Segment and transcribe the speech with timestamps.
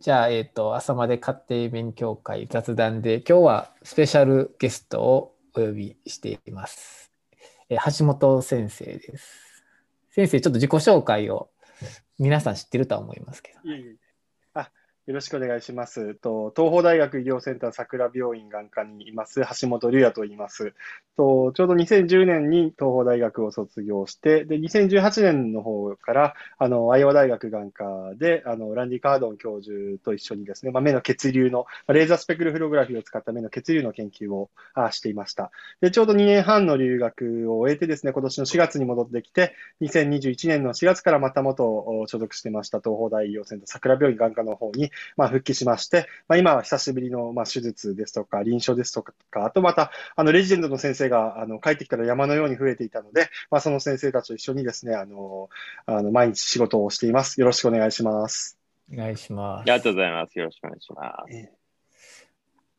[0.00, 7.10] じゃあ、えっ、と、朝まで家庭勉強会雑談で、今日はスペシャルゲストをお呼びしています。
[7.68, 9.64] えー、橋本先生です。
[10.10, 11.50] 先生、ちょっと自己紹介を
[12.16, 13.68] 皆さん知ってるとは思いますけど。
[13.68, 14.07] いえいえ
[15.08, 16.16] よろしくお願いします。
[16.16, 20.74] と東邦大学医療センター桜病院眼科にいます橋本龍也と言います。
[21.16, 29.74] とちょうど2010年に東邦大学を卒業して、で2018年の方からあのアイオワ大学眼科であのランディ・カードン教授
[30.04, 35.50] と一緒にですね、まあ、目の血流のレーザースペクルフログラフィーを使った目の血流の研究をあしていました。
[35.80, 41.64] でちょうど2年半の留学を終えてですね、今年の4月に戻ってきて、2021年の4月からまた元
[42.06, 49.12] 所属してました東邦大医療センター桜病院眼科の方にまあ、復帰しまして、まあ、今は久しぶりの、まあ、手術ですとか、臨床ですとか、
[49.44, 55.48] あとまた、あの、レジデントの先生が、あの、帰ってきたら山のように増えていたので、まあ、その先生たちと一緒にですね、あの、
[55.86, 57.40] あの、毎日仕事をしています。
[57.40, 58.58] よろしくお願いします。
[58.92, 59.60] お願いします。
[59.62, 60.38] ありがとうございます。
[60.38, 61.34] よろしくお願いします。
[61.34, 61.52] え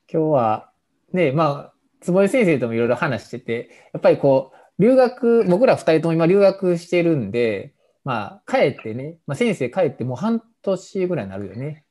[0.09, 0.71] ー、今日は、
[1.13, 11.83] ね、まあ、坪井先生ともいろいろ話してて、やっぱりこう、留学、僕ら二人とも今留学してるんで、まあ、帰ってね、まあ、先生帰ってもう半年ぐらいになるよね。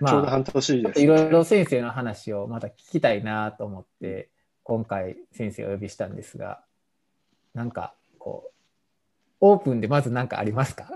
[0.00, 4.30] まあ、ちょうど半年です、いろいろ先生の話をまた聞きたいなと思って、
[4.62, 6.62] 今回先生をお呼びしたんですが、
[7.54, 8.52] なんかこう、
[9.40, 10.88] オープンでまず何かありますか？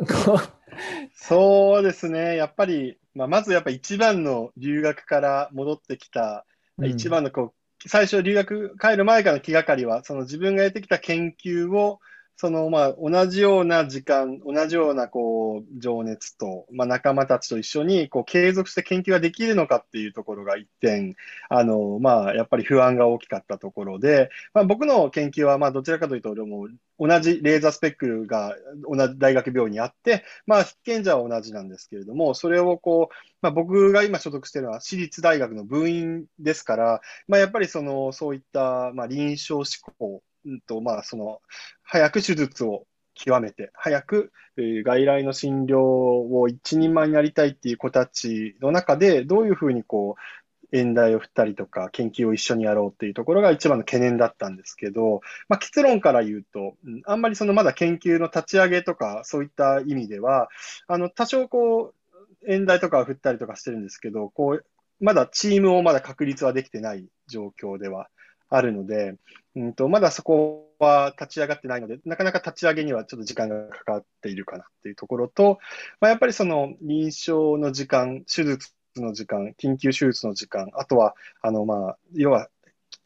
[1.15, 6.47] そうですね、やっぱり、まあ、まずやっぱ一番の留学から戻ってきた、
[6.79, 12.01] うん、一番のこう、最初留学帰る前からの気がかりは、その自分がやってきた研究を、
[12.39, 21.17] そのまあ同じような時間、同じようなこう情熱と、まあ、仲間たちと一緒にこう継続して研究ができるのかっていうところが一点、
[21.49, 28.55] あのまあ、やっぱり不安が大きかったところで、まあ、僕の研究はまあどちらかというと、俺も同じレーザースペックが
[28.87, 41.41] 同じ大学病院にあって、まあ、被験者は同じなんですけれども、それをこう、まあ、僕が今所属しているのは私立大学の部員ですから、まあ、やっぱりそのそういったまあ臨床志向うんとまあ、その
[41.83, 56.77] 早く手術を極めて、早く、えー、外来の診療を一人前になりたいっていう子たちの中で、どういうふうにこう、演題を振ったりとか、研究を一緒にやろうっていうところが一番の懸念だったんですけど、まあ、結論から言うと、
[57.07, 60.49] あんまりそのまだ研究の立ち上げとか、そういった意味では、
[60.89, 61.95] あの、多少こ
[62.43, 64.65] う、演題とかを振ったりとかしてるんですけど、こう、
[65.01, 68.09] まだチームをまだ確立はできてない状況では
[68.49, 69.17] あるので、
[69.55, 75.59] うんと、まだそこは立ち上がってないので、なかなか立ち上げにはちょっと時間がかかっているかなっていうところと、
[76.01, 82.49] まあ、やっぱりその臨床の時間、手術の時間、緊急手術の時間、あとは、あの、まあ、要は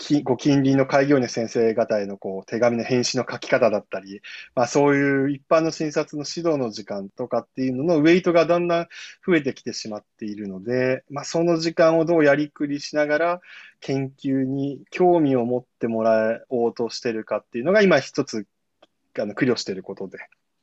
[0.00, 4.22] きご近隣の開業医の先生方へのこう手紙の返信の書き方だったり、
[4.55, 8.88] まあ、そういう一般の診察の指導の時間とかっていうののウェイトがだんだん
[9.27, 13.41] 増えてきてしまっているので、まあ、その時間をどうやりくりしながら
[13.81, 18.47] 研究に興味を持ってもらおうとしてるかっていうのが今一つ
[19.19, 20.19] あの苦慮していることで。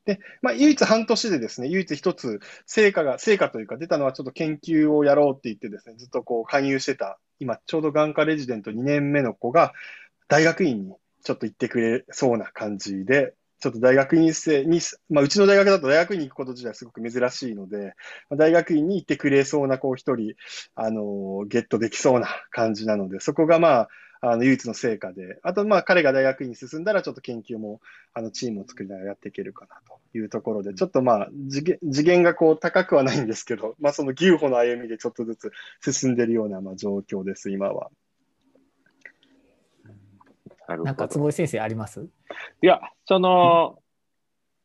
[0.08, 9.74] で、まあ、唯一半年でですね、唯一一つ成果が、成果というか出たのはちょっと研究をやろうって言ってですね、ずっとこう勧誘してた今ちょうど眼科レジデント2年目の子が
[10.30, 14.80] 大学院にちょっと行ってくれそうな感じで、ちょっと大学院生に、
[15.10, 17.96] まあ、うちの大学だと大学院に行くこと自体すごく珍しいので、
[18.30, 20.36] ま、大学院に行ってくれそうな子一人、
[20.76, 23.90] あのー、ゲットできそうな感じなので、そこがまあ、
[24.22, 27.82] あの唯一の成果で、あとまあ彼が大学院に進んだらちょっと研究も
[28.14, 35.36] あのチームを作りながらやっていけるかなというところで、ちょっとまあ次元次元がこう高くはないんですけど、 まあその牛歩の歩みでちょっとず
[35.82, 37.92] つ進んでいるようなまあ状況です、今は。
[40.68, 42.02] なんか坪井先生あります？
[42.62, 43.80] いや、その、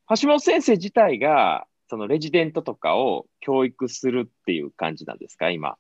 [0.09, 5.77] 橋本先生自体が、そのレジデントとかを教育するっていう感じなんですか、今？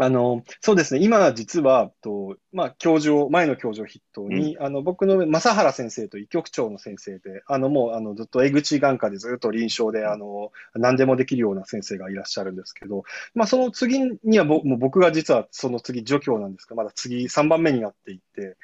[0.00, 1.00] あの、そうですね。
[1.02, 13.02] 今、実は、と、まあ、教授を、前の教授を筆頭に、うん、あの、僕の正原先生と医局長の先生で、あの、もう、あの、ずっと江口眼科でずっと臨床で、あの、何でもできるような先生がいらっしゃるんですけど、
[13.34, 18.56] まあ、その次には、もう僕が実はその次、助教なんですが、まだ次3番目になっていて、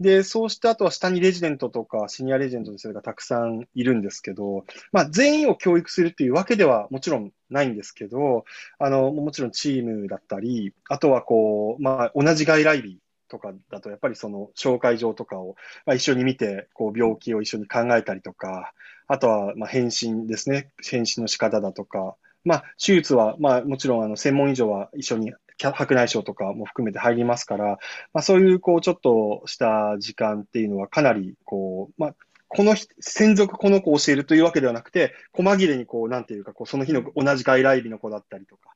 [0.00, 8.44] で、そうしてあとは下にレジデントとかシニアレジデントの生がたくさんいるんですけど、まあ、全員を教育するっていうわけではもちろんないんですけど、
[8.78, 12.98] あの、もちろんチームだったり、あとはこう、まあ、同じ外来日
[13.28, 15.56] とかだと、やっぱりその紹介状とかを、
[15.86, 18.72] まあ、一緒に見て、こう、病気を一緒に考えたりとか、
[19.06, 20.72] あとは、まあ、返信ですね。
[20.82, 27.78] 返信の仕方だとか、まあ、手術は、まあ、もちろん、あの、専門以上は一緒に白内障とかも含めて入りますから、
[28.12, 32.14] まあ、そういう、こう、ちょっとした時間っていうのはかなり、こう、まあ、
[32.48, 38.70] この専属この子を教えるというわけではなくて、細切れにこう、なんていうか、こう、その日の同じ外来日の子だったりとか、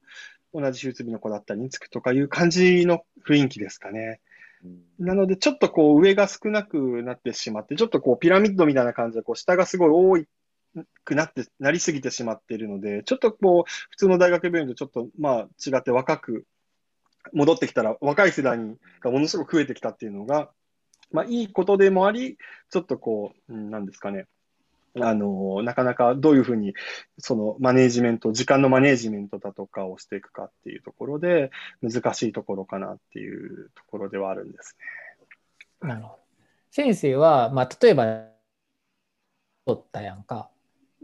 [0.55, 4.21] 同じ手術日の子だったりにつくとかいう感じの雰囲気ですかね。
[4.99, 10.27] なので、ちょっとこう上が少なくなってしまって、ちょっとこうピラミッドみたいな感じで、こう下がすごい多い
[11.05, 16.47] くなって、なりすぎてしまっているので、ちょっとこう、普通の大学病院とちょっとまあ違って若く
[17.33, 18.59] 戻ってきたら、若い世代
[19.01, 20.51] がものすごく増えてきたっていうのが、
[21.11, 22.39] まあいいことでもあり、
[22.71, 24.27] ちょっとこう、なんですかね、
[25.01, 26.75] あの、なかなかどういうふうに、
[27.19, 31.51] そのマネージメント、時間のマネージメントだとかをしていくかっていうところで、
[31.83, 34.77] 難しいところかなっていうところではあるんです
[35.83, 35.89] ね。
[35.89, 36.19] なるほど。
[36.71, 38.37] 先生は、まあ、例えば、
[39.67, 40.51] 取ったやんか。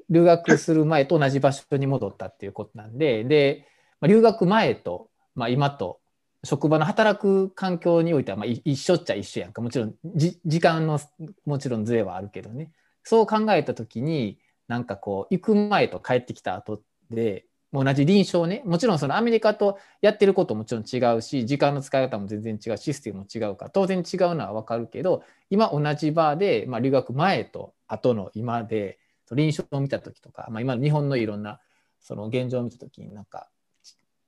[0.09, 3.67] 留学する前と同じ場所に戻ったっていうことなんで、で、
[4.01, 6.01] まあ、留学前と、まあ、今と
[6.44, 9.62] 職場の働く環境においてはまあ一緒っちゃ一緒やんか。
[9.62, 10.99] もちろん時間の
[11.47, 12.73] もちろんずれはあるけどね。
[13.05, 18.62] そう考えた時になんかこう行く前と帰ってきた後で同じ臨床ね。
[18.65, 24.05] もちろんそのアメリカとやってることもちろん違うし時間の使い方も全然違うシステムも違うから当然違う
[24.35, 28.99] のは分かるけど今同じ場で、まあ、留学前と後の今で
[29.31, 31.61] 臨床を見た時とか、まあ、今の日本のいろんな
[32.00, 33.49] その現状を見た時になんか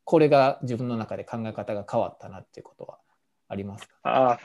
[0.04, 2.98] これが自分の中で考え方が変わったなっていうことは
[3.48, 3.94] ありますか？
[4.04, 4.38] あ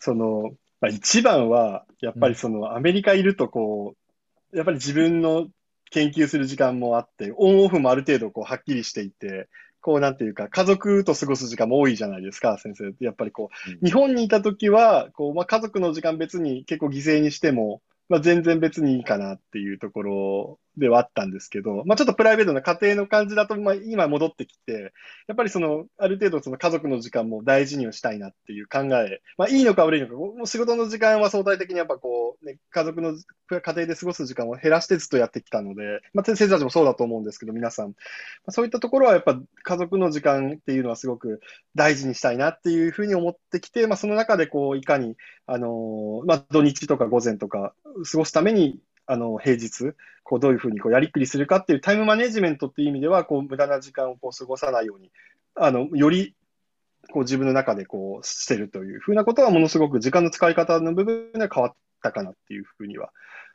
[0.00, 0.50] その
[0.80, 3.96] まあ、一番は、やっぱりそのアメリカいるとこ
[4.52, 5.48] う、やっぱり自分の
[5.90, 9.48] 研究する時間もあって、オンオフもある程度こうはっきりしていて、
[9.80, 12.92] こうなんていうか、家族と過ごす時間も多いじゃないですか、先生。
[13.04, 13.50] やっぱりこ
[13.82, 24.92] う、日本にいた時は、こう、まあ、家族の時間別に結構犠牲にしても、まあ、全然別にいいかなっていうところではあったんですけど、まあ、ちょっとプライベートな家庭の感じだと、まあ、今戻ってきて、
[25.26, 33.14] やっぱりその、ある程度その家族の時間も大事にしたいなっていう考え、まあ、いいのか悪いのか、もう仕事の時間は相対的にやっぱこう、ね、家族の
[33.48, 37.94] 家庭で過ごす時間を減らしてずっとやってきたので、まあ、先生たちもそうだと思うんですけど、皆さん、ま
[38.48, 41.40] あ、そういったところはやっぱ家族の時間っていうのはすごく
[41.74, 45.16] 大事にしたいなっていうふうに思ってきて、まあ、その中でこう、いかに、
[45.46, 47.74] あのー、まあ、土日とか午前とか
[48.10, 55.10] 過ごすために、あの、平日、こう、どういうふうにこうやりくりするかっていうタイムマネジメントっていう意味では、こう、無駄な時間をこう過ごさないように、
[55.54, 56.34] あの、より、
[57.10, 63.10] こう、自分の中でこう、してるというふうなことは、ものすごく時間の使い方の部分で変わったかなっていうふうには、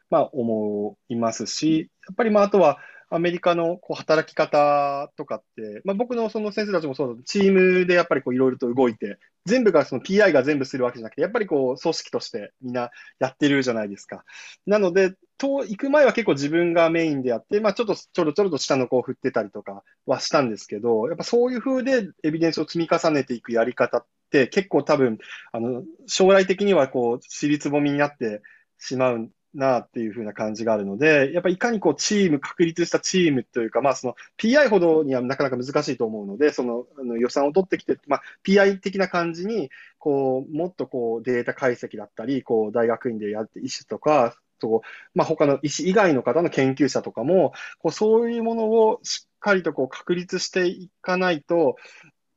[0.09, 2.79] まあ、思いますし、やっぱりまあ、あとは、
[3.13, 12.89] アメリカのこう働き方とかって、まあ、僕のその先生たちもそうだチームでやっぱりいろいろと動いて、全部がその PI が全部するわけじゃなくて、やっぱりこう組織としてみんな
[13.19, 14.23] やってるじゃないですか。
[14.65, 25.19] なので、と行く前は結構自分がメインでやって、まあ、ちょっとちょろちょろと下の子を振ってたりとかはしたんですけど、やっぱそういう風でエビデンスを積み重ねていくやり方って結構多分、
[25.51, 28.41] あの、将来的にはこう、尻つぼみになって
[28.79, 39.69] しまうなっていう風な感じがあるので、やっぱりいかにこうチーム、確立したチームというか、まあその PI ほどにはなかなか難しいと思うので、そのあの予算を取ってきて、まあ PI 的な感じに、
[39.99, 44.81] こう、もっとこうデータ解析だったり、こう大学院でやって医師とか、と
[45.13, 51.75] まあ、他の医師以外の方の研究者とかも、こうそういうものをしっかりとこう確立していかないと、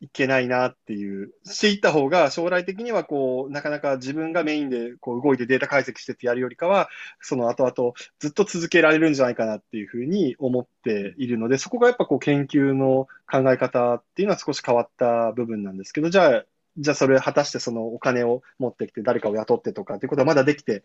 [0.01, 6.89] いけないなっていう、していった方が将来的にはこう、なかなか自分がメインでこう動いてデータ解析してってやるよりかは、
[7.21, 16.45] その後々ずっと続けられるんじゃないかなっていうふうに思っているので、そこがやっぱこう研究の考え方っていうのは少し変わった部分なんですけど、じゃあ
[16.79, 20.83] じゃあそれ果たしてそのお金を持ってきて誰かを雇ってとかっていうことはまだできて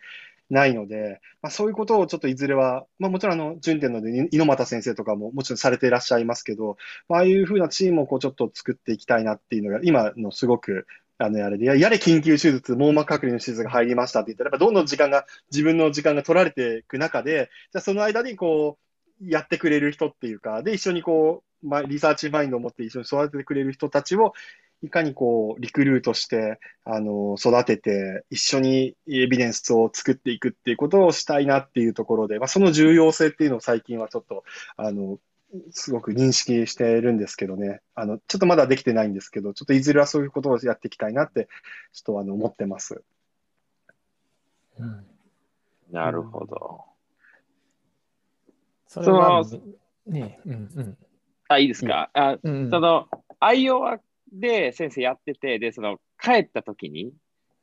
[0.50, 6.78] ないので、まあ、そういうことをちょっといずれは、まあ、もちろんあの、順天ので猪俣先生とかももちろんされていらっしゃいますけど、
[7.10, 18.80] まああいうふうなチームをこうちょっと作っていきたいなっていうのが今のすごくあの、あれで、やれ緊急手術、網膜隔離の手術が入りましたって言ったら、どんどん時間が、自分の時間が取られていく中で、じゃあその間にこ
[19.22, 24.34] う、やってくれる人っていうか、で、一緒にこう、まあ、リサーチマインドを持って一緒に育ててくれる人たちを
[24.84, 34.44] いかにこう、リクルートして、あの、育てて、一緒にエビデンスを作っていくっていうことをしたいなっていうところで、まあ、その重要性っていうのを最近はちょっと、
[34.78, 35.20] あの、
[35.72, 37.82] すごく認識してるんですけどね。
[37.94, 41.48] あの、ちょっとまだできてないんですけど、ちょっといずれはそういうことをやっていきたいなって、
[41.94, 43.04] ちょっとあの、思ってます。
[44.80, 45.06] うん、
[45.92, 46.86] なるほど。
[48.88, 49.44] それは、
[50.08, 50.98] ね、うんうん。
[51.50, 52.10] あ、いいですか？
[52.14, 53.08] あ、うん、その、
[53.40, 54.00] アイオワ
[54.32, 57.12] で先生やってて、で、その帰った時に、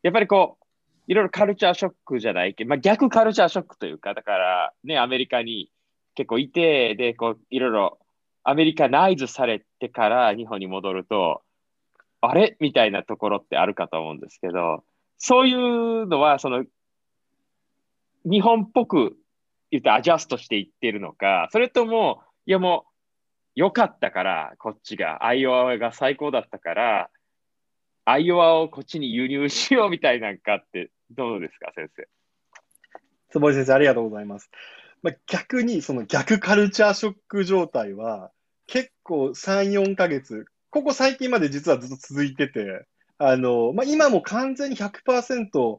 [0.02, 0.64] やっぱりこう、
[1.06, 5.70] いろいろカルチャーショックじゃないけど、まあ、逆カルチャーショックというか、だからね、アメリカに
[6.14, 7.98] 結構いて、で、こう、いろいろ
[8.44, 11.42] アメリカナイズされてから日本に戻ると、
[12.20, 12.56] あれ？
[12.60, 14.84] みたいなところってあるかと思うんですけど、
[15.18, 16.64] そういうのは、その、
[18.24, 19.16] 日本っぽく
[19.70, 22.87] 言ってアジャストしていってるのか、それとも、いやもう、
[23.58, 27.10] 良かったから、こっちが、アイオワが最高だったから、
[28.04, 32.06] アイオワをこっちに輸入しようみたいなんかって、どうですか、先生？
[33.30, 34.48] 坪井先生、ありがとうございます。
[35.02, 38.30] まあ、逆に、その逆カルチャーショック状態は、
[38.68, 42.86] 結構3、4ヶ月、ここ最近まで実はずっと続いてて、
[43.18, 45.78] あの、まあ、今も完全に100%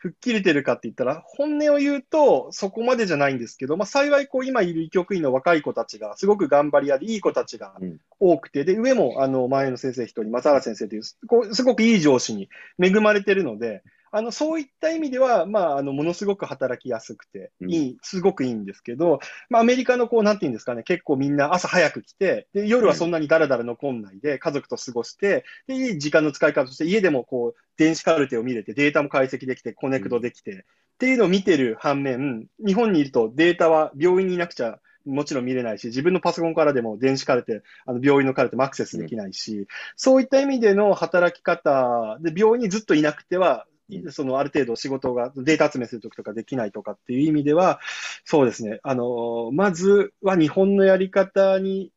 [0.00, 7.74] 吹っ切れてるかって言ったら、本音を言うとそこまでじゃないんですけど、まあ、幸いこう今いる医局員の若い子たちがすごく頑張り屋でいい子たちが
[8.18, 12.48] 多くて、で、上もあの前の先生一人、松原先生という、こうすごくいい上司に
[12.82, 43.66] 恵まれてるので、あの、そういった意味では、まあ、あの、ものすごく働きやすくて、いい、すごくいいんですけど、まあ、アメリカのこう、なんていうんですかね、結構みんな朝早く来て、で、夜はそんなにだらだら残んないで、家族と過ごして、で、いい時間の使い方として、家でもこう、電子カルテを見れて、データも解析できて、コネクトできて、っていうのを見てる反面、日本にいるとデータは病院にいなくちゃもちろん見れないし、自分のパソコンからでも電子カルテ、あの病院のカルテもアクセスできないし、うん、そういった意味での働き方で、病院にずっといなくては
[44.10, 47.80] そのある程度仕事が、データ集めするときとかできないとかっていう意味では、
[48.24, 51.92] そうですね、あの、まずは日本のやり方に、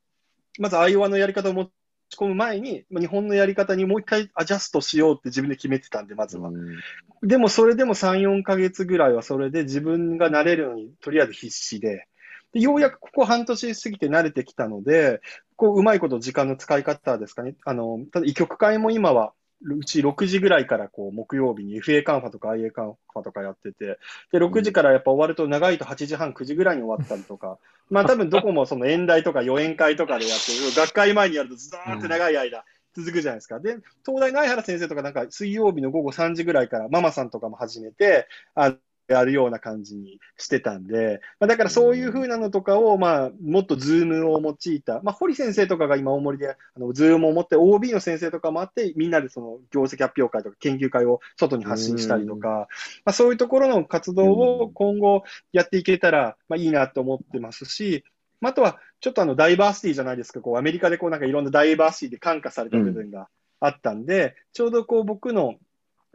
[0.60, 1.70] まずアイオワのやり方を持ち
[2.18, 6.52] 込む前に、日本のやり方にもう一回アジャストしようって自分で決めてたんで、まずは。
[7.22, 12.08] でもそれでも3、4ヶ月ぐらいはそれで自分が慣れるのにとりあえず必死で、
[12.54, 15.22] でようやくここ半年過ぎて慣れてきたので、
[15.56, 17.56] こう、うまいこと時間の使い方ですかね。
[17.66, 19.34] あの、ただ、医局会も今は、
[19.64, 23.98] うち6時ぐらいからこう木曜日に FA カンファとか IA カンファとかやってて、
[24.32, 27.58] で、6時からやっぱ終わると長いと8時半、9時ぐらいに終わったりとか、
[27.90, 32.64] まあ多分どこもその演題とか予演会とかでやってる、学会前にやるとずーって長い間
[32.96, 33.60] 続くじゃないですか。
[33.60, 38.76] で、東大の相原先生とかなんか水曜日の午後3時ぐらいからママさんとかも始めて、あ
[39.14, 52.68] やるような感じにしてたんで、まあ、だからそういうふうなのとかを、まあ、もっと Zoom を用いた、まあ、堀先生とかが今大森で、あの、 Zoom を持って OB の先生とかもあって、みんなでその業績発表会とか研究会を外に発信したりとか、
[53.06, 58.04] まあ、そういうところの活動を今後やっていけたら、まあ、いいなと思ってますし、
[58.42, 63.28] あとは、ちょっとあの、ダイバーシティじゃないですか、こう、アメリカでこう、なんかいろんなダイバーシティで感化された部分が
[63.60, 65.56] あったんで、ちょうどこう、僕の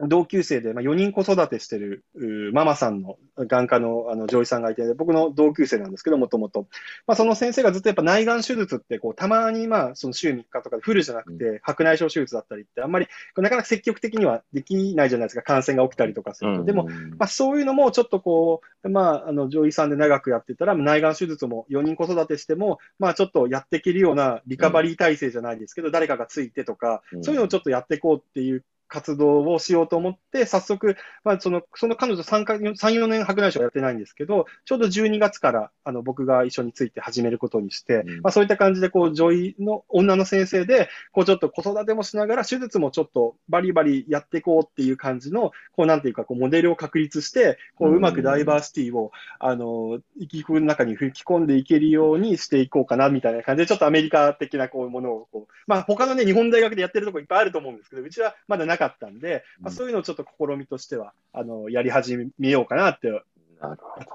[0.07, 2.05] 同級生で、まあ、4人子育てしてる
[2.53, 6.67] ママさんの眼科のあの女医さんがいて、僕の同級生なんですけど、もともと。
[7.05, 16.63] まあ、その先生がずっとやっぱ内眼手術ってこう、たまにまあその週3日とかでフルじゃなくて、白内障手術だったりって、あんまりなかなか積極的にはできないじゃないですか、感染が起きたりとかすると。
[16.63, 16.85] でも、
[17.17, 63.11] まあ、そういうのもちょっとこう、まあ、あの女医さんで長くやってたら、内眼手術も4人子育てしても、まあ、ちょっとやっていけるようなリカバリー体制じゃないですけど、誰かがついてとか、そういうのをちょっとやっていこうっていう活動をしようと思って、早速、まあ、その、その彼女3か、3、4年白内障やってないんですけど、ちょうど12月から、あの、僕が一緒について始めることにして、うん、まあ、そういった感じで、こう、女医の女の先生で、こう、ちょっと子育てもしながら、手術もちょっとバリバリやっていこうっていう感じの、こう、なんていうか、こう、モデルを確立して、こう、うまくダイバーシティを、あの、生きの中に吹き込んでいけるようにしていこうかな、みたいな感じで、ちょっとアメリカ的なこうものを、こう、まあ、他のね、日本大学でやってるとこいっぱいあると思うんですけど、うちはまだなかったんで、まあ、そういうのをちょっと試みとしては、あの、やり始めようかなって、
[63.59, 64.07] なるほど。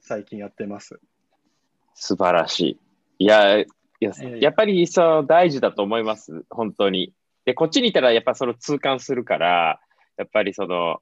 [0.00, 0.98] 最近やってます。
[1.94, 2.60] 素晴らし
[3.18, 3.24] い。
[3.24, 3.66] いや、い
[4.00, 7.12] ややっぱりそう大事だと思います、本当に。
[7.44, 9.80] で、こっちにいたらやっぱその痛感するから、
[10.16, 11.00] やっぱりその、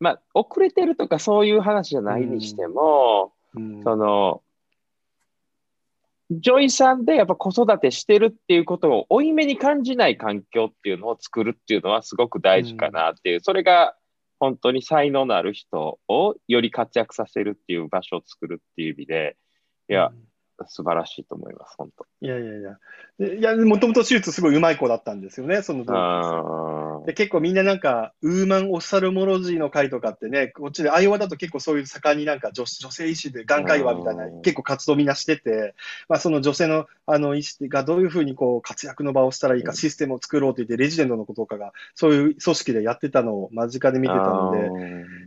[0.00, 4.42] まあ、遅れてるとかそういう話じゃないにしても、うんうん、その、
[6.30, 13.94] 女医さんでやっぱ子育てしてるっていうことを負い目に感じない環境っていうのを作るっていうのはすごく大事かなっていう、うん、それが
[14.40, 19.36] 本当に才能のある人をより活躍させるっていう場所を作るっていう意味で、
[19.88, 20.33] いや、うん
[20.66, 22.06] 素晴らしいと思います、本当。
[22.20, 22.78] いやいやいや。
[23.38, 35.74] いや、もともと手術すごいうまい子だったんですよね、その時で結構みんななんか、ウーマンオフサルモロジーの会とかってね、こっちでアイオワだと結構そういう盛んになんか女女性医師で眼科医はみたいな結構活動みんなしてて、
[36.08, 44.70] まあその女性のあの医師がどういうふうにこう活躍の場をしたらいいか、システムを作ろうと言って、レジデントのこととかがそういう組織でやってたのを間近で見てたので、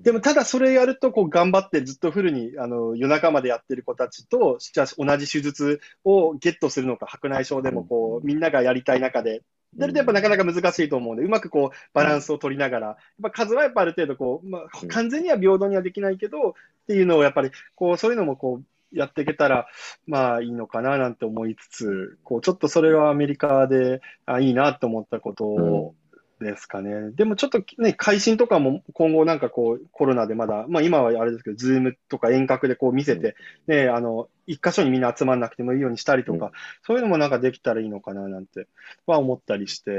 [0.04, 4.58] でもただそれやるとこう頑張ってずっとフルにあの夜中までやってる子たちと、
[4.98, 9.42] 同じ手術をゲットするのか、白内障でもこう、みんながやりたい中で、
[9.78, 16.54] やるとやっぱなかなか難しいと思うんで、うまくこうバランスを取りながら、やっぱ数はやっぱある程度こう、まあ、完全には平等にはできないけど、っ
[16.88, 19.68] ていうのをやっぱりこう、そういうのもこう、やっていけたら、
[20.06, 25.96] まあいいのかななんて思いつつ、こう、ちょっとそれはアメリカで、あいいなと思ったことを、
[26.40, 27.12] ですかね。
[27.12, 33.36] でもちょっとね、配信とかも今後なんかこうコロナでまだ、まあ今はあれですけど、 Zoom とか遠隔でこう見せて、
[33.68, 36.52] ね、あの、一箇所にみんな集まんなくてもいいようにしたりとか、うん、
[36.84, 38.68] そういうのもなんかできたらいいのかななんて
[39.06, 39.92] は思ったりして、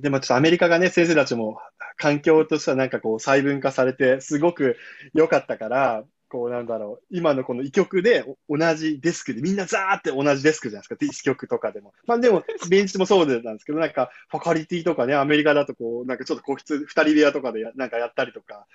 [0.00, 1.58] でもちょっとアメリカがね、先生たちも
[1.96, 4.76] 環境としてはなんかこう細分化されて、すごく
[5.14, 11.92] 良かったから、こうなんだろう、今のこの医局で同じデスクで、みんなザーって同じデスクじゃないですか、ディス曲とかでも。
[12.06, 18.66] まあでも、ベンチもそうなんですけど、なんか、ファカリティとかね、アメリカだとこう、なんかちょっと個室、二人部屋とかでなんかやったりとか、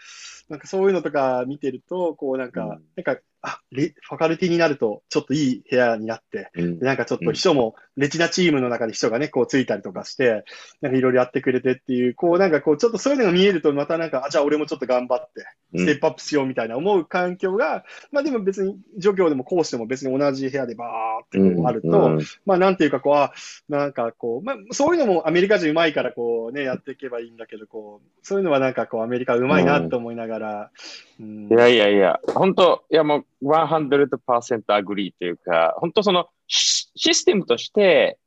[0.49, 10.43] なんかそういうのとか見てると、こうなんか、うん、なんかあレ、ファカルティになると、ちょっといい部屋になって、うん、なんかちょっと秘書も、レチナチームの中で秘書がね、こうついたりとかして、
[10.81, 23.31] なんかいろいろやってくれてっていう、こうなんかこう、ちょっとそういうのが見えると、またなんか、あ、じゃあ俺もちょっと頑張って、ステップアップしようみたいな思う環境が、うん、まあでも別に、助教でも講師でも別に同じ部屋でバーってこうあると、うん、まあなんていうかこう、あ、
[23.69, 30.71] なんかこう、まあそういうのもアメリカ人うまいからこうね、やっていけばいいんだけど、こう、そういうのはなんかこう、アメリカうまいなと思いながら、
[31.19, 38.17] いやいやいや、本当、いやもう100% agree というか、本当そのシステムとして、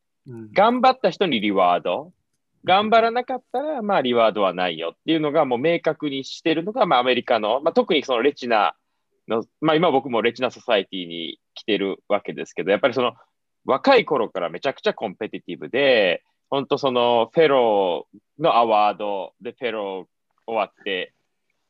[0.53, 2.13] 頑張った人に reward、
[2.65, 8.75] 頑張らなかったら、まあ reward はないよっていうのがもう明確にしてるのが、まあアメリカの、まあ特にその retina
[9.29, 13.15] の、まあ今僕もレチナソサイティに来てるわけですけど、やっぱりその
[13.65, 20.05] 若い頃からめちゃくちゃコンペティティブで、本当そのフェローのアワードでフェロー
[20.47, 21.15] 終わって、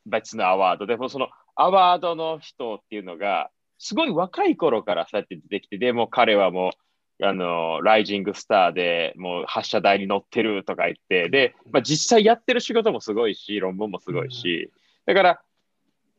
[0.06, 1.28] 別のアワードで、その
[1.60, 6.70] アワードの人っていうのが、すごい若い頃からそうやって出てきて、でも彼はも
[7.20, 14.70] う、あの、ライジングスターでもう発射台に乗ってるとか言って、で、まあ、実際やってる仕事もすごいし、論文もすごいし、
[15.06, 15.40] だから、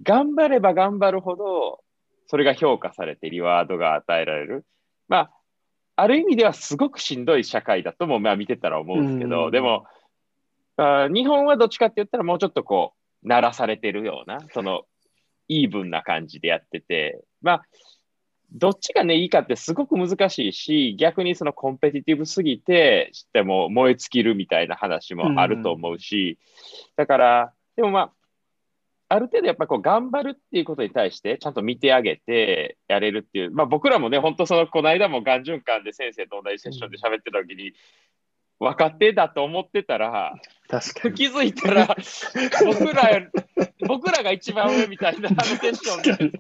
[0.04, 1.84] 頑張れば頑張るほど、
[2.28, 4.66] それが評価されてリワードが与えられる。
[5.08, 5.32] まあ、
[5.96, 9.86] ある意味ではすごくしんどい社会だとも、まあ見てたら思うんですけど、でも
[10.78, 12.94] あ、日本はどっちかって言ったらもうちょっとこ
[13.24, 14.84] う、鳴らされてるような、その、
[15.48, 17.66] イーブンな感じでやってて、まあ、
[18.54, 26.38] どっちがね、いいかってすごく難しいし、逆にそのコンペティティブすぎて、しても燃え尽きるみたいな話もあると思うし、
[26.98, 28.12] だから、でもまあ、
[29.14, 37.74] ある程度やっぱこう頑張るっていうことに対してちゃんと見てあげてやれるっていう、まあ僕らもね、本当その、この間もがん循環で先生と同じセッションで喋ってた時に、
[38.62, 40.36] 若手だと思ってたら、
[40.70, 41.88] 確かに気づいたら、
[42.64, 43.28] 僕ら、
[43.88, 46.40] 僕らが一番上みたいな、あのセッションで。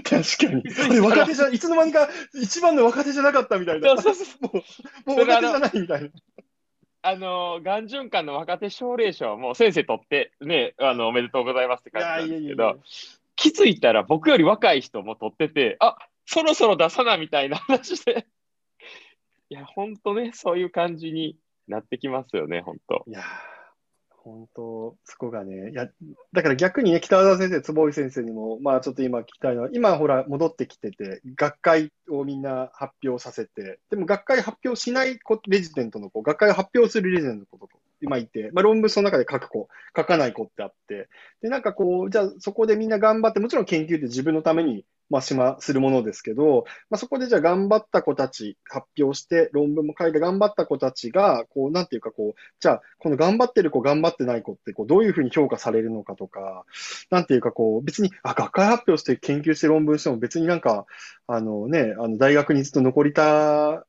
[0.00, 1.00] 確かに。
[1.00, 3.94] 若手じゃ、いつの間にか一番の若手じゃなかったみたいな。
[3.98, 4.50] そうそうそうも
[5.06, 6.08] う、もう若手じゃないみたいな。
[7.02, 12.80] あの、がん循環の若手奨励賞も先生取ってね、あの、おめでとうございますって感じなんですけど、
[13.36, 18.26] 気づいたら僕より若い人も取ってて、あそろそろ出さなみたいな話で。
[19.50, 21.36] いや、本当ね、そういう感じに
[21.70, 23.04] なってきますよね、本当。
[23.06, 23.22] いや
[24.22, 25.88] 本当、そこがね、いや、
[26.32, 41.08] だから逆にね、北澤先生、坪井先生にも、まあちょっと今聞きたいのは、今ほら、戻ってきてて、学会をみんな発表させて、でも学会発表しない、レジデントの子、学会を発表するレジデントの子とか、今いて、まあ論文その中で書く子、書かない子ってあって、
[41.42, 56.64] で、なんかこう、じゃあそこでみんな頑張って、もちろん研究って自分のためにまあ、しま、するものですけど、まあ、そこでじゃあ頑張った子たち、発表して、論文も書いて頑張った子たちが、こう、なんていうかこう、じゃあ、この頑張ってる子、頑張ってない子って、こう、どういうふうに評価されるのかとか、
[57.10, 60.86] なんていうかこう、別に、あ、学会発表して研究して論文しても別になんか、
[61.26, 63.84] あのね、あの、大学にずっと残りた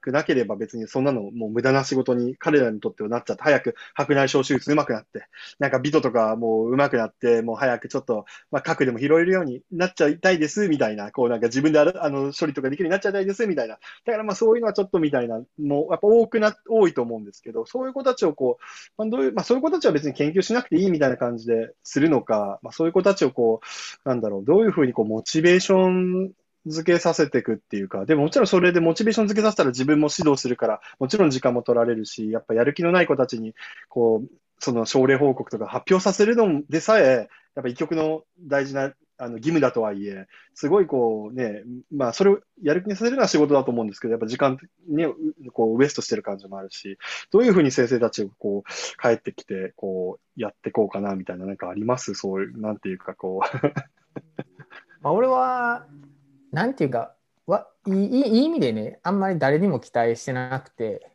[0.00, 5.26] くなければ別にそんなのもう無駄な仕事に彼らにとってはなっちゃって、早く白内障手術上手くなって、
[5.58, 13.78] なんかビトとかもう上手くなって、もう早くちょっと、まあ、核でも拾えるようになっちゃいたいです、みたいな、こうなんか自分であるあの処理とかできるようになっちゃいたいです、みたいな。
[14.04, 18.64] だからまあそういうのはちょっとみたいな、もうやっぱ多くな、多いと思うんですけど、そういう子たちをこう、
[18.98, 23.60] まあ、どういう、まあそういう子たちは別に研究しなくていいみたいな感じでするのか、まあそういう子たちをこ
[24.04, 26.32] う、なんだろう、どういうふうにこうモチベーション
[26.66, 33.54] 付けさせていくっていうか、でももちろんそれでモチベーション付けさせたら自分も指導するから、もちろん時間も取られるし、やっぱやる気のない子たちに、
[33.88, 38.92] こう、その症例報告とか発表させるのでさえ、やっぱ一曲の大事な
[39.22, 45.04] あの義務だとはいえ、すごいこうね、まあそれをやる気にさせるのは仕事だと思うんですけど、やっぱ時間に
[45.52, 46.98] こうウエストしてる感じもあるし、
[47.30, 52.14] どういうふうに先生たちをこう帰ってきて、こうやっていこうかなみたいななんかあります？
[52.14, 53.72] そういう、なんていうかこう。
[55.08, 55.86] 俺は
[56.52, 57.14] なんていうか
[57.46, 61.10] わいいいい意味でねあんまり誰にも期待してなくて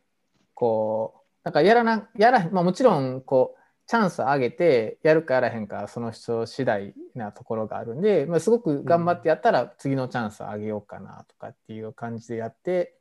[0.54, 12.96] こうなんかやらなやら、まあ、もちろんこうチャンス上げてやるかやらへんかその人次第なところがあるんで、まあ、すごく頑張ってやったら次のチャンス上げようかなとかっていう感じでやって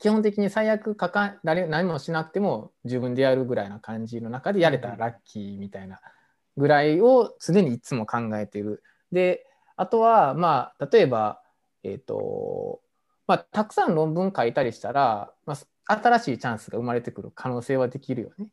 [0.00, 6.00] 基本的に最悪かか誰何もしなくても自分でやるぐらいな感じの中でやれたらラッキーみたいな
[6.56, 8.82] ぐらいを常にいつも考えている。
[9.12, 11.41] であとはまあ例えば
[11.82, 12.80] えっ、ー、と
[13.26, 15.54] まあたくさん論文書いたりしたら、ま
[15.86, 18.48] あ、新しいチャンスが生まれてくる可能性はできるよね。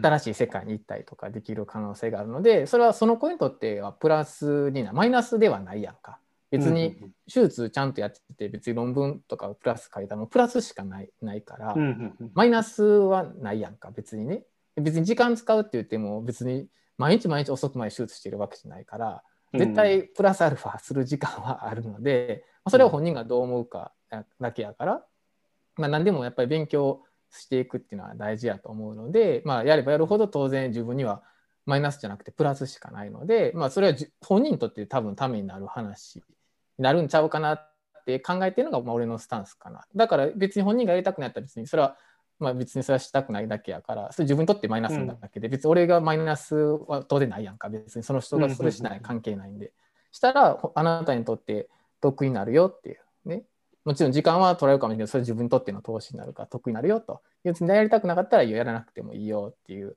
[0.00, 6.18] 新しい世界に行ったりとかできる可能性があるのでそれはその子にとってはプラスになマイナスではないやんか。
[6.50, 6.96] 別に
[7.32, 11.76] 手術ちゃんとやってて別に論文とかプラス書いたのプラスしかないないから、
[12.34, 14.42] マイナスはないやんか別にね。
[14.76, 16.66] 別に時間使うって言っても別に
[16.98, 23.92] 毎日毎日遅くまで手術してるわけじゃないから絶対プラスアルファする時間はあるので、それは本人がどう思うか
[24.40, 25.04] だけやから、
[25.76, 31.22] まあ、何でもやっぱり勉強していくっていうのは大事やと思うので、まあ、やればやるほど当然自分には
[31.66, 36.22] マイナスじゃなくてプラスしかないので、まあ、それは本人にとって多分ためになる話に
[36.78, 37.74] なるんちゃうかなっ
[38.06, 39.84] て考えてるのが、まあ、俺のスタンスかな。
[39.94, 41.96] だから別に本人がやりたくなったら別にそれは、
[42.40, 49.72] まあ、別にそれはしたくないだけやから、それ自分にとってマイナスなだけで、うん、別に俺がマイナスは当然ないやんか、別にその人がそれしない関係ないんで。
[50.10, 51.68] したら、あなたにとって
[52.00, 53.44] 得になるよっていうね。
[53.84, 57.22] もちろん時間は取られるかもしれないけど、それ自分にとっての投資になるから得になるよと。
[57.44, 59.96] 別にやりたくなかったらやらなくてもいいよっていう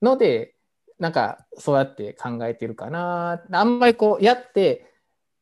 [0.00, 0.54] ので、
[0.98, 3.42] なんかそうやって考えてるかな。
[3.50, 4.86] あんまりこうやって、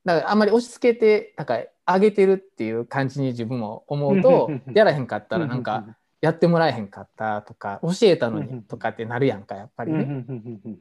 [0.05, 5.85] だからあんまり押し付けてなんか上げてるっていう感じに自分も思うとやらへんかったらなんか
[6.21, 10.25] やってもらえへんかったとか教えたのにとかってなるやんかやっぱりね。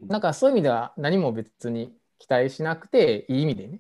[0.08, 3.80] なんかそういう意味では何も別に期待しなくていい意味でね。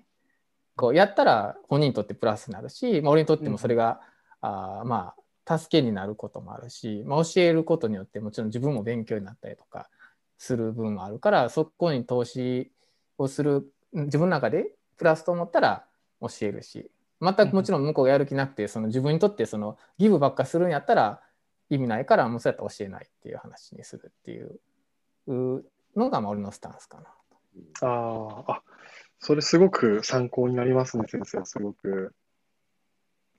[0.76, 4.00] こうやったら本人にとってプラスになるし、まあ、俺にとってもそれが、
[4.40, 5.14] あま
[5.46, 9.90] あ助けになることもあるし、まあ、教えることによってもちろん自分も勉強になったりとか
[10.38, 12.72] する部分もあるからそこに投資
[13.18, 15.86] をする自分の中でプラスと思ったら
[16.22, 16.92] 教えるし。
[17.22, 21.22] 全くもちろん向こうがやる気なくてその自分にとってそのギブばっかするんやったら
[21.70, 24.60] 意味ないからもうそうやったら教えないっていう話にするっていう
[25.96, 27.88] のが俺のスタンスかな。
[27.88, 28.62] ああ、
[29.20, 32.14] それすごく参考になりますね、先生、すごく。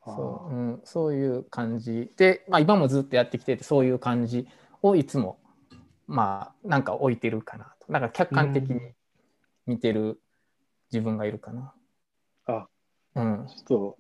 [0.05, 4.49] そう,、うん、そういう感じで、まあ、今もずっとやってきててそういう感じ
[4.83, 5.39] をいつも
[6.07, 8.81] まあなんか置いてるかなとなんか客観的に
[9.67, 10.21] 見てる
[10.91, 11.75] 自分がいるかな。
[13.15, 13.47] あ、うん。
[13.47, 13.97] ちょっと、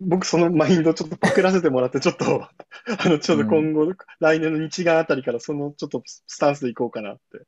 [0.00, 7.46] 僕そのマインドちょっとパクらせてもらって、ちょっと、 あの、ちょっと今後、うん、来年の日元あたりからそのちょっとスタンスでいこうかなって、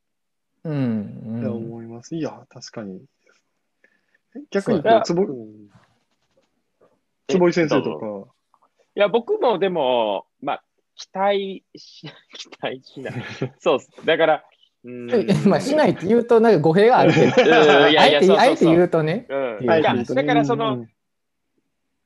[0.65, 2.17] うん、うん、思います。
[2.17, 3.05] いや、確かに。
[4.51, 5.27] 逆につぼ、
[7.29, 8.35] 坪井先生とか。
[8.97, 10.65] いや、僕もでも、まあ、
[10.97, 13.15] 期待し、 期待しない。
[13.59, 13.91] そうっす。
[14.05, 14.45] だから、
[15.47, 19.27] まあしないって言うとなんか語弊があるけど、あえて言うとね。
[19.29, 19.95] うん、だか
[20.35, 20.87] らその、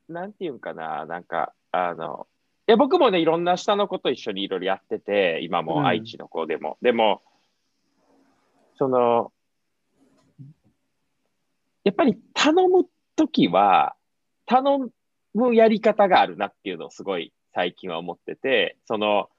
[0.09, 2.27] なんていうかな、なんか、あの、
[2.67, 6.77] いや僕もね、いろんな下の子と一緒にいろいろやってて、今も愛知の子でも。
[6.81, 7.21] うん、でも、
[8.77, 9.31] その、
[11.83, 13.95] やっぱり頼むときは、
[14.45, 14.89] 頼
[15.33, 19.29] むやり方があるなっていうのをすごい最近は思ってて、その、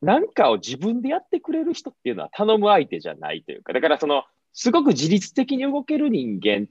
[0.00, 6.68] 何かを自分でやってくれる人っていうのは頼む相手じゃないというか、だからその、すごく自律的に動ける人間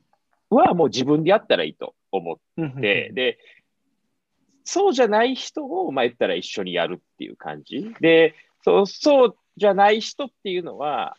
[0.55, 2.37] はもう自分でやったらいいと思っ
[2.81, 3.39] て、で、
[4.63, 7.93] そうじゃない人を、まあ言ったら一緒にやるっていう感じ。
[7.99, 11.17] で、そう、そうじゃない人っていうのは、